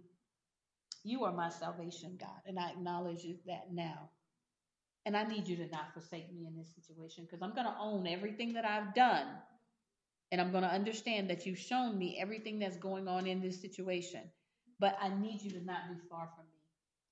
You 1.02 1.24
are 1.24 1.32
my 1.32 1.48
salvation, 1.48 2.18
God. 2.20 2.40
And 2.46 2.58
I 2.58 2.70
acknowledge 2.70 3.24
that 3.46 3.72
now. 3.72 4.10
And 5.06 5.16
I 5.16 5.24
need 5.24 5.48
you 5.48 5.56
to 5.56 5.68
not 5.68 5.94
forsake 5.94 6.30
me 6.32 6.46
in 6.46 6.56
this 6.56 6.74
situation 6.74 7.24
because 7.24 7.40
I'm 7.42 7.54
going 7.54 7.66
to 7.66 7.76
own 7.80 8.06
everything 8.06 8.52
that 8.52 8.66
I've 8.66 8.94
done. 8.94 9.26
And 10.32 10.40
I'm 10.40 10.52
going 10.52 10.62
to 10.62 10.70
understand 10.72 11.30
that 11.30 11.46
you've 11.46 11.58
shown 11.58 11.98
me 11.98 12.18
everything 12.20 12.58
that's 12.58 12.76
going 12.76 13.08
on 13.08 13.26
in 13.26 13.40
this 13.40 13.60
situation. 13.60 14.22
But 14.78 14.96
I 15.00 15.08
need 15.08 15.42
you 15.42 15.50
to 15.52 15.64
not 15.64 15.88
be 15.88 15.96
far 16.08 16.28
from 16.36 16.44
me. 16.52 16.58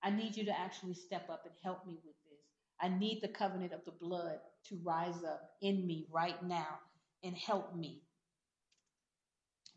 I 0.02 0.10
need 0.10 0.36
you 0.36 0.44
to 0.46 0.58
actually 0.58 0.94
step 0.94 1.28
up 1.28 1.42
and 1.44 1.54
help 1.62 1.86
me 1.86 1.94
with 2.04 2.14
this. 2.24 2.40
I 2.80 2.88
need 2.88 3.20
the 3.20 3.28
covenant 3.28 3.72
of 3.72 3.84
the 3.84 3.92
blood 3.92 4.38
to 4.68 4.80
rise 4.84 5.24
up 5.24 5.50
in 5.60 5.86
me 5.86 6.06
right 6.12 6.40
now 6.44 6.78
and 7.24 7.36
help 7.36 7.74
me. 7.74 8.02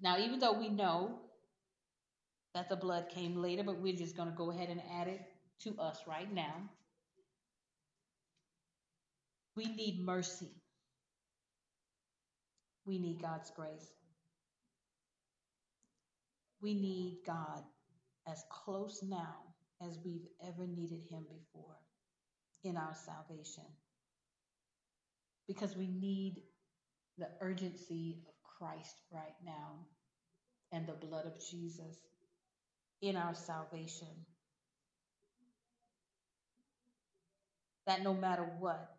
Now, 0.02 0.18
even 0.20 0.40
though 0.40 0.54
we 0.54 0.70
know 0.70 1.20
that 2.54 2.70
the 2.70 2.76
blood 2.76 3.10
came 3.10 3.36
later, 3.36 3.64
but 3.64 3.80
we're 3.80 3.96
just 3.96 4.16
going 4.16 4.30
to 4.30 4.36
go 4.36 4.52
ahead 4.52 4.70
and 4.70 4.82
add 5.00 5.08
it 5.08 5.22
to 5.64 5.76
us 5.80 6.00
right 6.08 6.32
now. 6.32 6.70
We 9.56 9.66
need 9.66 10.04
mercy. 10.04 10.50
We 12.86 13.00
need 13.00 13.22
God's 13.22 13.52
grace. 13.52 13.92
We 16.62 16.74
need 16.74 17.20
God 17.26 17.64
as 18.28 18.44
close 18.50 19.04
now 19.04 19.36
as 19.82 19.98
we've 20.04 20.28
ever 20.46 20.68
needed 20.68 21.02
Him 21.10 21.24
before 21.24 21.78
in 22.64 22.78
our 22.78 22.96
salvation. 23.06 23.64
Because 25.48 25.76
we 25.76 25.88
need 25.88 26.44
the 27.18 27.28
urgency 27.42 28.20
of 28.28 28.34
Christ 28.44 28.96
right 29.12 29.36
now 29.46 29.88
and 30.72 30.88
the 30.88 30.94
blood 30.94 31.26
of 31.26 31.34
Jesus 31.40 31.98
in 33.02 33.16
our 33.16 33.34
salvation. 33.34 34.08
That 37.88 38.04
no 38.04 38.14
matter 38.14 38.48
what, 38.60 38.96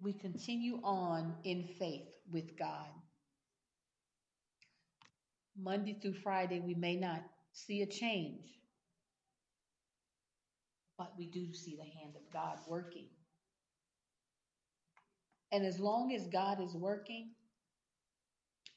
we 0.00 0.12
continue 0.12 0.80
on 0.82 1.34
in 1.44 1.64
faith 1.78 2.08
with 2.32 2.56
God. 2.58 2.88
Monday 5.60 5.98
through 6.00 6.14
Friday, 6.14 6.60
we 6.60 6.74
may 6.74 6.96
not 6.96 7.22
see 7.52 7.82
a 7.82 7.86
change, 7.86 8.46
but 10.96 11.12
we 11.18 11.26
do 11.26 11.52
see 11.52 11.76
the 11.76 12.00
hand 12.00 12.16
of 12.16 12.32
God 12.32 12.58
working. 12.66 13.08
And 15.52 15.66
as 15.66 15.78
long 15.78 16.14
as 16.14 16.26
God 16.28 16.62
is 16.62 16.74
working, 16.74 17.32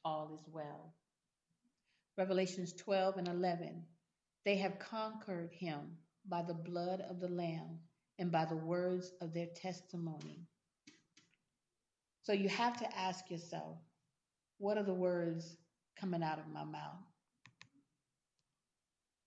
all 0.03 0.31
is 0.35 0.45
well. 0.51 0.93
Revelations 2.17 2.73
12 2.73 3.17
and 3.17 3.27
11. 3.29 3.83
They 4.43 4.57
have 4.57 4.77
conquered 4.79 5.51
him 5.51 5.97
by 6.27 6.43
the 6.43 6.53
blood 6.53 7.01
of 7.09 7.19
the 7.19 7.29
Lamb 7.29 7.79
and 8.19 8.31
by 8.31 8.45
the 8.45 8.55
words 8.55 9.11
of 9.21 9.33
their 9.33 9.47
testimony. 9.55 10.47
So 12.25 12.33
you 12.33 12.49
have 12.49 12.75
to 12.79 12.97
ask 12.97 13.29
yourself, 13.29 13.77
what 14.57 14.79
are 14.79 14.83
the 14.83 14.93
words 14.93 15.57
coming 15.99 16.23
out 16.23 16.39
of 16.39 16.47
my 16.51 16.63
mouth? 16.63 16.97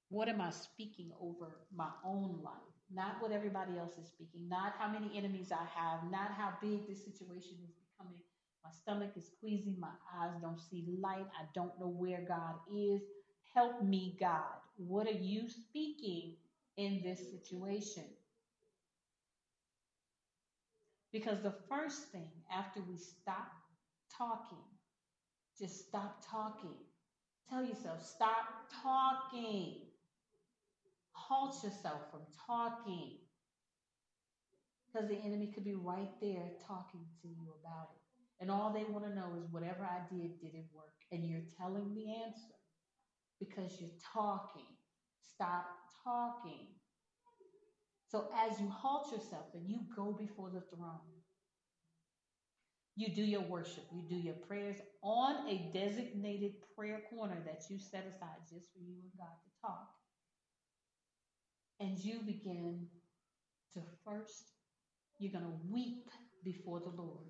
What 0.08 0.28
am 0.28 0.40
I 0.40 0.50
speaking 0.50 1.12
over 1.20 1.60
my 1.72 1.90
own 2.04 2.40
life? 2.42 2.54
Not 2.92 3.22
what 3.22 3.30
everybody 3.30 3.78
else 3.78 3.92
is 3.98 4.08
speaking, 4.08 4.48
not 4.48 4.72
how 4.80 4.88
many 4.90 5.16
enemies 5.16 5.52
I 5.52 5.64
have, 5.78 6.10
not 6.10 6.32
how 6.32 6.54
big 6.60 6.88
this 6.88 7.04
situation 7.04 7.58
is 7.64 7.70
becoming. 7.76 8.20
My 8.64 8.70
stomach 8.72 9.12
is 9.16 9.30
queasy, 9.38 9.76
my 9.78 9.92
eyes 10.20 10.32
don't 10.42 10.60
see 10.60 10.84
light, 11.00 11.26
I 11.40 11.44
don't 11.54 11.78
know 11.78 11.86
where 11.86 12.24
God 12.26 12.56
is. 12.76 13.00
Help 13.54 13.80
me, 13.84 14.16
God. 14.18 14.42
What 14.76 15.06
are 15.06 15.12
you 15.12 15.48
speaking 15.48 16.34
in 16.76 17.00
this 17.04 17.20
situation? 17.30 18.04
Because 21.12 21.42
the 21.42 21.54
first 21.68 22.12
thing 22.12 22.30
after 22.52 22.80
we 22.88 22.96
stop 22.98 23.52
talking, 24.16 24.64
just 25.58 25.88
stop 25.88 26.22
talking. 26.30 26.76
Tell 27.48 27.64
yourself, 27.64 28.04
stop 28.04 28.44
talking. 28.82 29.76
Halt 31.12 31.62
yourself 31.64 32.02
from 32.10 32.22
talking. 32.46 33.18
Because 34.86 35.08
the 35.08 35.16
enemy 35.16 35.48
could 35.54 35.64
be 35.64 35.74
right 35.74 36.10
there 36.20 36.50
talking 36.66 37.06
to 37.22 37.28
you 37.28 37.54
about 37.62 37.88
it. 37.94 38.00
And 38.40 38.50
all 38.50 38.72
they 38.72 38.84
want 38.84 39.04
to 39.04 39.14
know 39.14 39.34
is 39.36 39.50
whatever 39.50 39.84
I 39.84 40.00
did, 40.14 40.38
did 40.40 40.54
it 40.54 40.66
work? 40.72 40.94
And 41.10 41.24
you're 41.26 41.42
telling 41.58 41.94
the 41.94 42.22
answer 42.24 42.54
because 43.40 43.80
you're 43.80 43.90
talking. 44.12 44.66
Stop 45.20 45.66
talking. 46.04 46.77
So 48.08 48.28
as 48.34 48.58
you 48.58 48.70
halt 48.70 49.12
yourself 49.12 49.46
and 49.54 49.68
you 49.68 49.80
go 49.94 50.16
before 50.18 50.50
the 50.50 50.62
throne, 50.74 51.00
you 52.96 53.14
do 53.14 53.22
your 53.22 53.42
worship, 53.42 53.84
you 53.92 54.02
do 54.08 54.16
your 54.16 54.34
prayers 54.34 54.76
on 55.02 55.46
a 55.46 55.70
designated 55.72 56.52
prayer 56.76 57.02
corner 57.10 57.36
that 57.44 57.62
you 57.70 57.78
set 57.78 58.06
aside 58.06 58.40
just 58.50 58.72
for 58.72 58.80
you 58.80 58.96
and 59.02 59.12
God 59.16 59.36
to 59.44 59.60
talk. 59.62 59.88
And 61.80 61.98
you 61.98 62.20
begin 62.26 62.88
to 63.74 63.80
first, 64.04 64.52
you're 65.18 65.30
going 65.30 65.44
to 65.44 65.60
weep 65.70 66.08
before 66.44 66.80
the 66.80 66.90
Lord. 66.90 67.28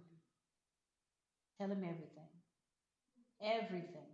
Tell 1.60 1.68
him 1.68 1.82
everything. 1.82 2.30
Everything. 3.42 4.08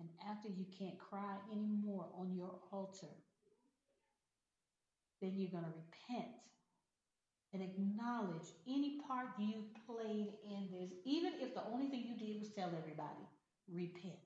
And 0.00 0.08
after 0.28 0.48
you 0.48 0.66
can't 0.76 0.98
cry 0.98 1.36
anymore 1.50 2.08
on 2.18 2.34
your 2.34 2.58
altar, 2.72 3.14
then 5.22 5.32
you're 5.36 5.50
going 5.50 5.64
to 5.64 5.70
repent 5.70 6.34
and 7.54 7.62
acknowledge 7.62 8.48
any 8.66 9.00
part 9.06 9.28
you 9.38 9.64
played 9.86 10.32
in 10.44 10.68
this, 10.72 10.90
even 11.04 11.32
if 11.40 11.54
the 11.54 11.62
only 11.72 11.86
thing 11.86 12.04
you 12.08 12.16
did 12.18 12.40
was 12.40 12.50
tell 12.50 12.68
everybody, 12.68 13.24
repent, 13.72 14.18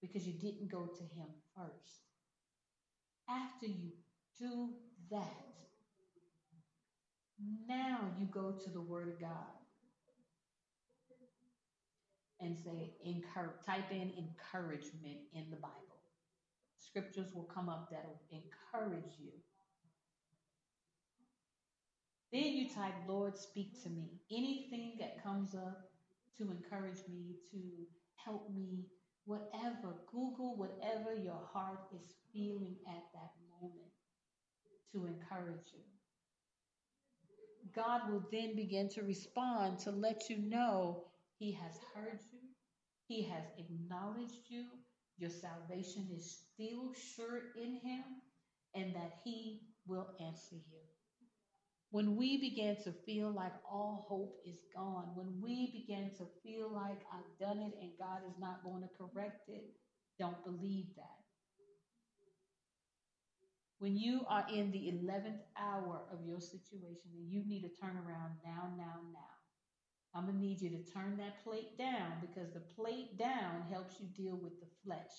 because 0.00 0.26
you 0.26 0.32
didn't 0.32 0.70
go 0.70 0.86
to 0.86 1.02
Him 1.02 1.28
first. 1.54 2.06
After 3.28 3.66
you 3.66 3.90
do 4.38 4.70
that, 5.10 5.44
now 7.68 7.98
you 8.18 8.26
go 8.26 8.52
to 8.52 8.70
the 8.70 8.80
Word 8.80 9.08
of 9.08 9.20
God 9.20 9.30
and 12.40 12.56
say, 12.56 12.94
type 13.66 13.90
in 13.90 14.12
encouragement 14.16 15.18
in 15.34 15.50
the 15.50 15.56
Bible. 15.56 15.74
Scriptures 16.78 17.26
will 17.34 17.50
come 17.52 17.68
up 17.68 17.90
that'll 17.90 18.22
encourage 18.30 19.18
you. 19.18 19.32
Then 22.32 22.42
you 22.42 22.68
type, 22.68 22.94
Lord, 23.06 23.36
speak 23.36 23.82
to 23.82 23.88
me. 23.88 24.20
Anything 24.30 24.96
that 25.00 25.22
comes 25.22 25.54
up 25.54 25.90
to 26.36 26.50
encourage 26.50 27.00
me, 27.08 27.36
to 27.52 27.58
help 28.16 28.50
me, 28.54 28.84
whatever, 29.24 29.94
Google 30.12 30.56
whatever 30.56 31.14
your 31.14 31.40
heart 31.52 31.80
is 31.94 32.14
feeling 32.32 32.76
at 32.86 33.04
that 33.14 33.32
moment 33.60 33.92
to 34.92 35.06
encourage 35.06 35.72
you. 35.72 35.80
God 37.74 38.10
will 38.10 38.26
then 38.30 38.54
begin 38.56 38.88
to 38.90 39.02
respond 39.02 39.78
to 39.80 39.90
let 39.90 40.28
you 40.30 40.38
know 40.38 41.04
He 41.38 41.52
has 41.52 41.74
heard 41.94 42.20
you, 42.32 42.40
He 43.06 43.22
has 43.24 43.44
acknowledged 43.58 44.48
you, 44.48 44.64
your 45.18 45.30
salvation 45.30 46.08
is 46.14 46.38
still 46.54 46.92
sure 47.14 47.42
in 47.56 47.80
Him, 47.82 48.04
and 48.74 48.94
that 48.94 49.12
He 49.24 49.60
will 49.86 50.08
answer 50.20 50.56
you. 50.56 50.97
When 51.90 52.16
we 52.16 52.36
begin 52.38 52.76
to 52.84 52.92
feel 53.06 53.30
like 53.30 53.54
all 53.70 54.06
hope 54.08 54.40
is 54.46 54.58
gone, 54.76 55.08
when 55.14 55.40
we 55.40 55.72
begin 55.72 56.10
to 56.18 56.26
feel 56.42 56.70
like 56.70 57.00
I've 57.12 57.38
done 57.40 57.58
it 57.60 57.72
and 57.80 57.92
God 57.98 58.20
is 58.28 58.38
not 58.38 58.62
going 58.62 58.82
to 58.82 58.88
correct 58.98 59.48
it, 59.48 59.64
don't 60.18 60.44
believe 60.44 60.86
that. 60.96 61.18
When 63.78 63.96
you 63.96 64.22
are 64.28 64.44
in 64.52 64.70
the 64.72 64.92
11th 64.92 65.40
hour 65.56 66.02
of 66.12 66.26
your 66.26 66.40
situation 66.40 67.10
and 67.14 67.30
you 67.30 67.42
need 67.46 67.62
to 67.62 67.80
turn 67.80 67.96
around 67.96 68.32
now, 68.44 68.68
now, 68.76 69.00
now, 69.12 69.38
I'm 70.14 70.24
going 70.24 70.36
to 70.36 70.40
need 70.40 70.60
you 70.60 70.70
to 70.70 70.92
turn 70.92 71.16
that 71.18 71.44
plate 71.44 71.78
down 71.78 72.14
because 72.20 72.52
the 72.52 72.60
plate 72.74 73.16
down 73.18 73.62
helps 73.70 73.94
you 74.00 74.08
deal 74.16 74.36
with 74.36 74.58
the 74.60 74.66
flesh. 74.84 75.14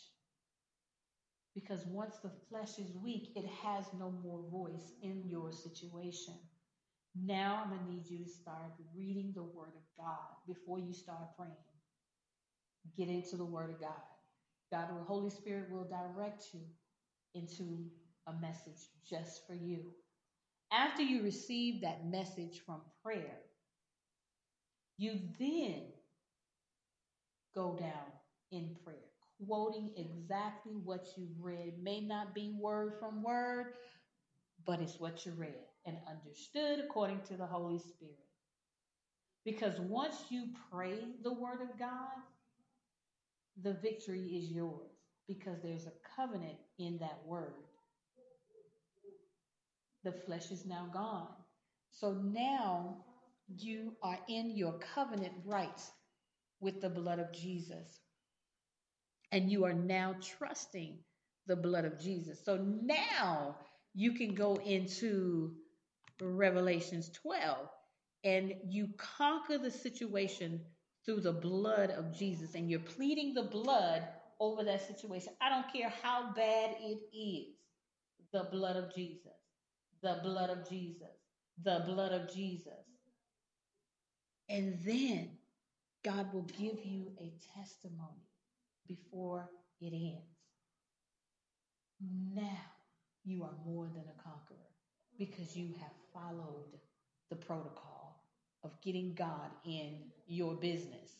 Because 1.55 1.86
once 1.88 2.17
the 2.21 2.32
flesh 2.49 2.77
is 2.77 2.91
weak, 3.01 3.29
it 3.36 3.45
has 3.63 3.86
no 3.97 4.12
more 4.12 4.43
voice 4.51 4.91
in 5.01 5.23
your 5.25 5.51
situation. 5.51 6.36
Now 7.25 7.62
I'm 7.63 7.69
going 7.69 7.86
to 7.86 7.91
need 7.91 8.10
you 8.10 8.23
to 8.23 8.29
start 8.29 8.73
reading 8.95 9.34
the 9.36 9.43
Word 9.43 9.73
of 9.75 10.05
God 10.05 10.36
before 10.47 10.79
you 10.79 10.93
start 10.93 11.36
praying. 11.38 11.53
Get 12.97 13.10
into 13.10 13.36
the 13.36 13.45
Word 13.45 13.71
of 13.71 13.82
God. 13.82 13.91
God, 14.71 14.88
the 14.89 15.03
Holy 15.03 15.29
Spirit 15.29 15.71
will 15.71 15.89
direct 15.89 16.45
you 16.53 16.62
into 17.34 17.86
a 18.27 18.34
message 18.39 18.88
just 19.10 19.45
for 19.47 19.53
you. 19.53 19.79
After 20.71 21.01
you 21.01 21.23
receive 21.23 21.82
that 21.82 22.05
message 22.05 22.62
from 22.65 22.82
prayer, 23.03 23.39
you 24.97 25.19
then 25.39 25.82
go 27.55 27.75
down 27.79 27.91
in 28.51 28.75
prayer, 28.84 28.97
quoting 29.45 29.91
exactly 29.97 30.73
what 30.84 31.08
you've 31.17 31.41
read. 31.41 31.73
May 31.82 32.01
not 32.01 32.36
be 32.36 32.55
word 32.60 32.93
from 32.99 33.23
word, 33.23 33.73
but 34.65 34.79
it's 34.79 34.99
what 34.99 35.25
you 35.25 35.34
read 35.34 35.68
and 35.89 35.97
understood 36.08 36.80
according 36.86 37.21
to 37.28 37.36
the 37.36 37.45
Holy 37.45 37.80
Spirit. 37.80 38.15
Because 39.43 39.80
once 39.80 40.15
you 40.30 40.47
pray 40.71 40.99
the 41.23 41.34
word 41.34 41.62
of 41.62 41.78
God, 41.80 42.21
the 43.62 43.73
victory 43.73 44.21
is 44.21 44.52
yours 44.52 44.91
because 45.28 45.58
there's 45.62 45.88
a 45.88 46.15
covenant 46.15 46.58
in 46.78 46.97
that 46.99 47.19
word. 47.25 47.54
The 50.04 50.12
flesh 50.12 50.52
is 50.52 50.65
now 50.65 50.88
gone. 50.93 51.28
So 51.91 52.13
now 52.13 52.97
you 53.58 53.93
are 54.04 54.19
in 54.30 54.56
your 54.56 54.80
covenant 54.93 55.34
rights 55.45 55.91
with 56.62 56.82
the 56.82 56.89
blood 56.89 57.19
of 57.19 57.34
Jesus. 57.34 57.99
And 59.32 59.52
you 59.52 59.65
are 59.65 59.73
now 59.73 60.15
trusting 60.38 60.99
the 61.47 61.56
blood 61.56 61.86
of 61.86 61.99
Jesus. 61.99 62.39
So 62.43 62.58
now 62.58 63.58
you 63.93 64.13
can 64.13 64.36
go 64.36 64.56
into 64.56 65.56
Revelations 66.21 67.10
12 67.10 67.69
and 68.23 68.53
you 68.67 68.89
conquer 68.97 69.58
the 69.58 69.71
situation 69.71 70.62
through 71.05 71.21
the 71.21 71.32
blood 71.32 71.91
of 71.91 72.17
Jesus 72.17 72.55
and 72.55 72.69
you're 72.69 72.79
pleading 72.79 73.34
the 73.34 73.43
blood 73.43 74.03
over 74.39 74.63
that 74.63 74.88
situation. 74.88 75.34
I 75.41 75.49
don't 75.49 75.71
care 75.71 75.91
how 76.03 76.32
bad 76.36 76.75
it 76.82 76.99
is. 77.15 77.55
The 78.32 78.47
blood 78.51 78.75
of 78.75 78.93
Jesus. 78.93 79.32
The 80.01 80.19
blood 80.23 80.49
of 80.49 80.69
Jesus. 80.69 81.08
The 81.63 81.84
blood 81.86 82.12
of 82.12 82.34
Jesus. 82.34 82.73
And 84.49 84.77
then 84.86 85.29
God 86.03 86.34
will 86.34 86.47
give 86.58 86.84
you 86.84 87.12
a 87.19 87.34
testimony 87.58 88.27
before 88.88 89.49
it 89.82 89.93
ends. 89.93 90.25
Now 92.34 92.62
you 93.25 93.43
are 93.43 93.55
more 93.65 93.88
than 93.88 94.03
a 94.03 94.23
conqueror 94.23 94.58
because 95.17 95.55
you 95.55 95.73
have 95.82 95.91
followed 96.13 96.80
the 97.30 97.36
protocol 97.36 98.24
of 98.63 98.72
getting 98.82 99.13
God 99.13 99.52
in 99.65 99.98
your 100.28 100.56
business, 100.56 101.12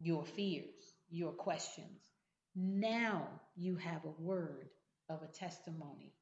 your 0.00 0.24
fears, 0.24 0.94
your 1.10 1.32
questions. 1.32 2.02
Now 2.54 3.28
you 3.56 3.76
have 3.76 4.04
a 4.04 4.22
word 4.22 4.70
of 5.08 5.22
a 5.22 5.26
testimony 5.26 6.12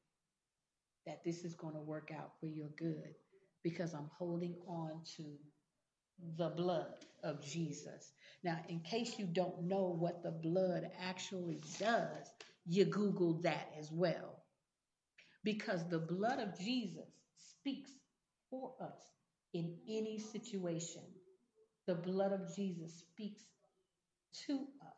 that 1.05 1.23
this 1.23 1.43
is 1.43 1.55
going 1.55 1.73
to 1.75 1.81
work 1.81 2.11
out 2.17 2.31
for 2.39 2.47
your 2.47 2.69
good 2.77 3.15
because 3.63 3.93
I'm 3.93 4.09
holding 4.17 4.55
on 4.67 5.01
to 5.17 5.23
the 6.37 6.49
blood 6.49 6.93
of 7.23 7.43
Jesus. 7.43 8.13
Now, 8.43 8.59
in 8.69 8.79
case 8.79 9.17
you 9.17 9.25
don't 9.25 9.63
know 9.63 9.95
what 9.99 10.23
the 10.23 10.31
blood 10.31 10.89
actually 10.99 11.61
does, 11.79 12.27
you 12.65 12.85
Google 12.85 13.41
that 13.43 13.71
as 13.79 13.91
well 13.91 14.35
because 15.45 15.87
the 15.87 15.99
blood 15.99 16.39
of 16.39 16.59
Jesus 16.59 17.24
speaks 17.65 17.89
for 18.51 18.73
us 18.79 18.99
in 19.53 19.75
any 19.89 20.19
situation. 20.19 21.01
The 21.87 21.95
blood 21.95 22.31
of 22.31 22.55
Jesus 22.55 22.93
speaks 22.99 23.41
to 24.45 24.53
us. 24.53 24.93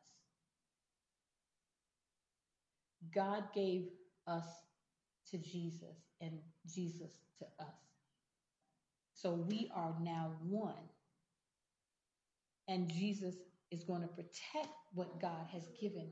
God 3.15 3.43
gave 3.55 3.87
us 4.27 4.43
to 5.31 5.37
Jesus 5.37 5.95
and 6.19 6.39
Jesus 6.67 7.11
to 7.39 7.45
us. 7.63 7.73
So 9.13 9.31
we 9.33 9.71
are 9.73 9.95
now 10.01 10.33
one. 10.43 10.73
And 12.67 12.91
Jesus 12.91 13.35
is 13.71 13.83
going 13.85 14.01
to 14.01 14.07
protect 14.07 14.73
what 14.93 15.21
God 15.21 15.47
has 15.53 15.63
given 15.79 16.09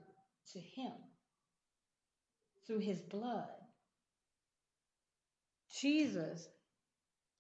to 0.54 0.60
him 0.60 0.94
through 2.66 2.80
his 2.80 3.02
blood. 3.02 3.50
Jesus 5.82 6.48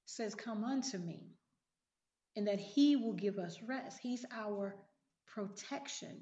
says, 0.05 0.35
Come 0.35 0.63
unto 0.63 0.97
me, 0.97 1.31
and 2.35 2.47
that 2.47 2.59
he 2.59 2.95
will 2.95 3.13
give 3.13 3.37
us 3.37 3.57
rest. 3.65 3.99
He's 4.01 4.25
our 4.31 4.75
protection. 5.33 6.21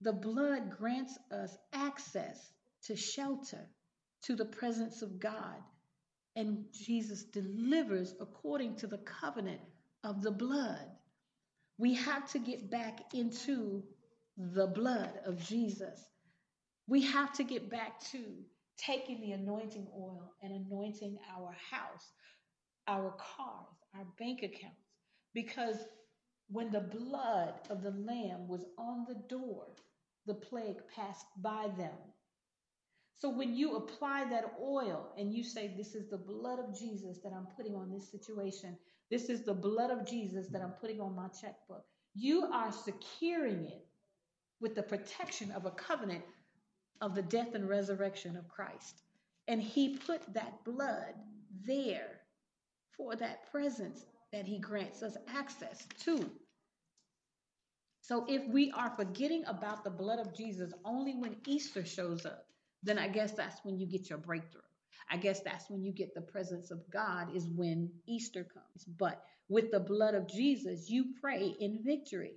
The 0.00 0.12
blood 0.12 0.76
grants 0.76 1.18
us 1.30 1.56
access 1.72 2.52
to 2.84 2.96
shelter, 2.96 3.68
to 4.22 4.36
the 4.36 4.44
presence 4.44 5.02
of 5.02 5.18
God. 5.18 5.62
And 6.36 6.64
Jesus 6.72 7.24
delivers 7.24 8.14
according 8.20 8.76
to 8.76 8.86
the 8.86 8.98
covenant 8.98 9.60
of 10.02 10.22
the 10.22 10.32
blood. 10.32 10.86
We 11.78 11.94
have 11.94 12.30
to 12.32 12.38
get 12.38 12.70
back 12.70 13.00
into 13.14 13.82
the 14.36 14.66
blood 14.66 15.12
of 15.24 15.44
Jesus. 15.44 16.04
We 16.86 17.02
have 17.02 17.32
to 17.34 17.44
get 17.44 17.70
back 17.70 18.00
to 18.12 18.18
taking 18.76 19.20
the 19.20 19.32
anointing 19.32 19.86
oil 19.96 20.32
and 20.42 20.52
anointing 20.52 21.18
our 21.36 21.56
house, 21.70 22.12
our 22.88 23.10
cars, 23.12 23.76
our 23.96 24.06
bank 24.18 24.40
accounts. 24.42 24.90
Because 25.34 25.76
when 26.48 26.70
the 26.70 26.80
blood 26.80 27.54
of 27.70 27.82
the 27.82 27.90
Lamb 27.90 28.48
was 28.48 28.64
on 28.78 29.06
the 29.08 29.22
door, 29.28 29.66
the 30.26 30.34
plague 30.34 30.78
passed 30.94 31.26
by 31.42 31.68
them. 31.76 31.94
So 33.16 33.30
when 33.30 33.54
you 33.54 33.76
apply 33.76 34.26
that 34.30 34.54
oil 34.62 35.12
and 35.16 35.32
you 35.32 35.44
say, 35.44 35.74
This 35.76 35.94
is 35.94 36.10
the 36.10 36.18
blood 36.18 36.58
of 36.58 36.78
Jesus 36.78 37.18
that 37.22 37.32
I'm 37.32 37.46
putting 37.56 37.74
on 37.74 37.90
this 37.90 38.10
situation, 38.10 38.76
this 39.10 39.28
is 39.28 39.44
the 39.44 39.54
blood 39.54 39.90
of 39.90 40.06
Jesus 40.06 40.48
that 40.48 40.62
I'm 40.62 40.72
putting 40.80 41.00
on 41.00 41.14
my 41.14 41.28
checkbook, 41.28 41.84
you 42.14 42.44
are 42.52 42.72
securing 42.72 43.64
it 43.64 43.86
with 44.60 44.74
the 44.74 44.82
protection 44.82 45.50
of 45.52 45.66
a 45.66 45.70
covenant 45.70 46.24
of 47.00 47.14
the 47.14 47.22
death 47.22 47.54
and 47.54 47.68
resurrection 47.68 48.36
of 48.36 48.48
Christ. 48.48 49.02
And 49.48 49.60
he 49.60 49.96
put 49.96 50.22
that 50.34 50.64
blood 50.64 51.14
there 51.66 52.20
for 52.96 53.16
that 53.16 53.50
presence 53.50 54.04
that 54.32 54.46
he 54.46 54.58
grants 54.58 55.02
us 55.02 55.16
access 55.28 55.86
to. 56.04 56.30
So 58.00 58.26
if 58.28 58.46
we 58.48 58.70
are 58.72 58.92
forgetting 58.96 59.44
about 59.46 59.82
the 59.82 59.90
blood 59.90 60.18
of 60.18 60.36
Jesus 60.36 60.72
only 60.84 61.14
when 61.14 61.36
Easter 61.46 61.84
shows 61.84 62.26
up, 62.26 62.46
then 62.82 62.98
I 62.98 63.08
guess 63.08 63.32
that's 63.32 63.64
when 63.64 63.78
you 63.78 63.86
get 63.86 64.10
your 64.10 64.18
breakthrough. 64.18 64.60
I 65.10 65.16
guess 65.16 65.40
that's 65.40 65.70
when 65.70 65.82
you 65.82 65.92
get 65.92 66.14
the 66.14 66.20
presence 66.20 66.70
of 66.70 66.82
God, 66.90 67.34
is 67.34 67.48
when 67.48 67.90
Easter 68.06 68.44
comes. 68.44 68.84
But 68.98 69.22
with 69.48 69.70
the 69.70 69.80
blood 69.80 70.14
of 70.14 70.28
Jesus, 70.28 70.90
you 70.90 71.14
pray 71.20 71.54
in 71.60 71.82
victory 71.84 72.34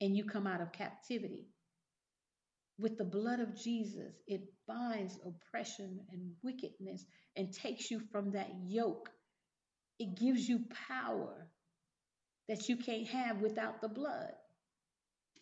and 0.00 0.16
you 0.16 0.24
come 0.24 0.46
out 0.46 0.60
of 0.60 0.72
captivity. 0.72 1.46
With 2.80 2.96
the 2.96 3.04
blood 3.04 3.40
of 3.40 3.54
Jesus, 3.54 4.14
it 4.26 4.40
binds 4.66 5.18
oppression 5.26 6.00
and 6.10 6.32
wickedness 6.42 7.04
and 7.36 7.52
takes 7.52 7.90
you 7.90 8.00
from 8.10 8.32
that 8.32 8.50
yoke. 8.64 9.10
It 9.98 10.18
gives 10.18 10.48
you 10.48 10.64
power 10.88 11.46
that 12.48 12.70
you 12.70 12.76
can't 12.76 13.06
have 13.08 13.42
without 13.42 13.82
the 13.82 13.88
blood. 13.88 14.32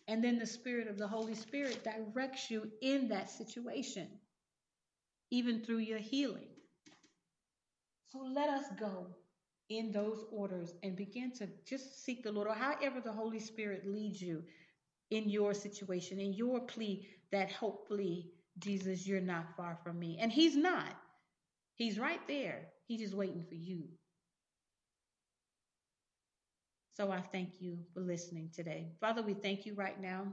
And 0.09 0.21
then 0.21 0.37
the 0.37 0.45
Spirit 0.45 0.89
of 0.89 0.97
the 0.97 1.07
Holy 1.07 1.35
Spirit 1.35 1.83
directs 1.83 2.51
you 2.51 2.69
in 2.81 3.07
that 3.09 3.29
situation, 3.29 4.07
even 5.31 5.63
through 5.63 5.79
your 5.79 5.99
healing. 5.99 6.49
So 8.11 8.19
let 8.19 8.49
us 8.49 8.65
go 8.79 9.07
in 9.69 9.91
those 9.91 10.25
orders 10.31 10.73
and 10.83 10.95
begin 10.95 11.31
to 11.37 11.47
just 11.65 12.03
seek 12.03 12.23
the 12.23 12.31
Lord, 12.31 12.47
or 12.47 12.55
however 12.55 12.99
the 12.99 13.13
Holy 13.13 13.39
Spirit 13.39 13.87
leads 13.87 14.21
you 14.21 14.43
in 15.11 15.29
your 15.29 15.53
situation, 15.53 16.19
in 16.19 16.33
your 16.33 16.59
plea 16.61 17.07
that 17.31 17.51
hopefully, 17.51 18.31
Jesus, 18.59 19.07
you're 19.07 19.21
not 19.21 19.55
far 19.55 19.77
from 19.83 19.99
me. 19.99 20.17
And 20.19 20.31
He's 20.31 20.55
not. 20.55 20.95
He's 21.75 21.99
right 21.99 22.21
there. 22.27 22.67
He's 22.87 23.01
just 23.01 23.13
waiting 23.13 23.45
for 23.47 23.55
you. 23.55 23.83
So 26.93 27.11
I 27.11 27.21
thank 27.21 27.61
you 27.61 27.77
for 27.93 28.01
listening 28.01 28.49
today. 28.53 28.89
Father, 28.99 29.21
we 29.21 29.33
thank 29.33 29.65
you 29.65 29.73
right 29.73 29.99
now 30.01 30.27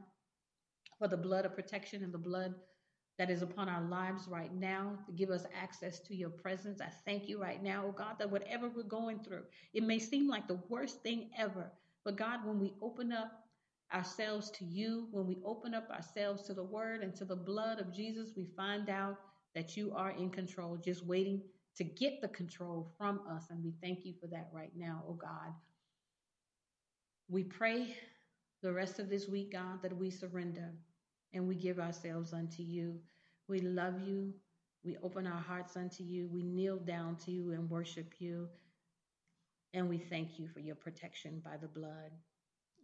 for 0.98 1.06
the 1.06 1.16
blood 1.16 1.44
of 1.44 1.54
protection 1.54 2.02
and 2.02 2.12
the 2.12 2.18
blood 2.18 2.54
that 3.18 3.30
is 3.30 3.42
upon 3.42 3.68
our 3.68 3.82
lives 3.88 4.26
right 4.28 4.52
now 4.52 4.98
to 5.06 5.12
give 5.12 5.30
us 5.30 5.44
access 5.60 6.00
to 6.00 6.14
your 6.14 6.28
presence. 6.28 6.80
I 6.80 6.90
thank 7.04 7.28
you 7.28 7.40
right 7.40 7.62
now, 7.62 7.84
oh 7.86 7.92
God, 7.92 8.16
that 8.18 8.30
whatever 8.30 8.68
we're 8.68 8.82
going 8.82 9.20
through, 9.20 9.44
it 9.72 9.84
may 9.84 9.98
seem 9.98 10.28
like 10.28 10.48
the 10.48 10.60
worst 10.68 11.02
thing 11.02 11.30
ever. 11.38 11.70
But 12.04 12.16
God, 12.16 12.44
when 12.44 12.58
we 12.58 12.74
open 12.82 13.12
up 13.12 13.45
ourselves 13.92 14.50
to 14.52 14.64
you, 14.64 15.08
when 15.10 15.26
we 15.26 15.38
open 15.44 15.74
up 15.74 15.90
ourselves 15.90 16.42
to 16.44 16.54
the 16.54 16.62
word 16.64 17.02
and 17.02 17.14
to 17.16 17.24
the 17.24 17.36
blood 17.36 17.78
of 17.78 17.94
Jesus, 17.94 18.30
we 18.36 18.46
find 18.56 18.88
out 18.88 19.18
that 19.54 19.76
you 19.76 19.92
are 19.94 20.10
in 20.10 20.30
control, 20.30 20.76
just 20.76 21.04
waiting 21.06 21.40
to 21.76 21.84
get 21.84 22.20
the 22.20 22.28
control 22.28 22.92
from 22.98 23.20
us. 23.30 23.44
And 23.50 23.62
we 23.62 23.72
thank 23.82 24.04
you 24.04 24.14
for 24.20 24.26
that 24.28 24.48
right 24.52 24.72
now, 24.76 25.04
oh 25.08 25.14
God. 25.14 25.54
We 27.28 27.44
pray 27.44 27.96
the 28.62 28.72
rest 28.72 28.98
of 28.98 29.08
this 29.08 29.28
week, 29.28 29.52
God, 29.52 29.82
that 29.82 29.96
we 29.96 30.10
surrender 30.10 30.72
and 31.32 31.46
we 31.46 31.54
give 31.54 31.78
ourselves 31.78 32.32
unto 32.32 32.62
you. 32.62 32.98
We 33.48 33.60
love 33.60 34.00
you. 34.06 34.32
We 34.84 34.96
open 35.02 35.26
our 35.26 35.40
hearts 35.40 35.76
unto 35.76 36.04
you. 36.04 36.28
We 36.32 36.42
kneel 36.42 36.78
down 36.78 37.16
to 37.24 37.30
you 37.30 37.52
and 37.52 37.68
worship 37.68 38.14
you. 38.18 38.48
And 39.74 39.88
we 39.88 39.98
thank 39.98 40.38
you 40.38 40.48
for 40.48 40.60
your 40.60 40.76
protection 40.76 41.42
by 41.44 41.56
the 41.56 41.68
blood. 41.68 42.12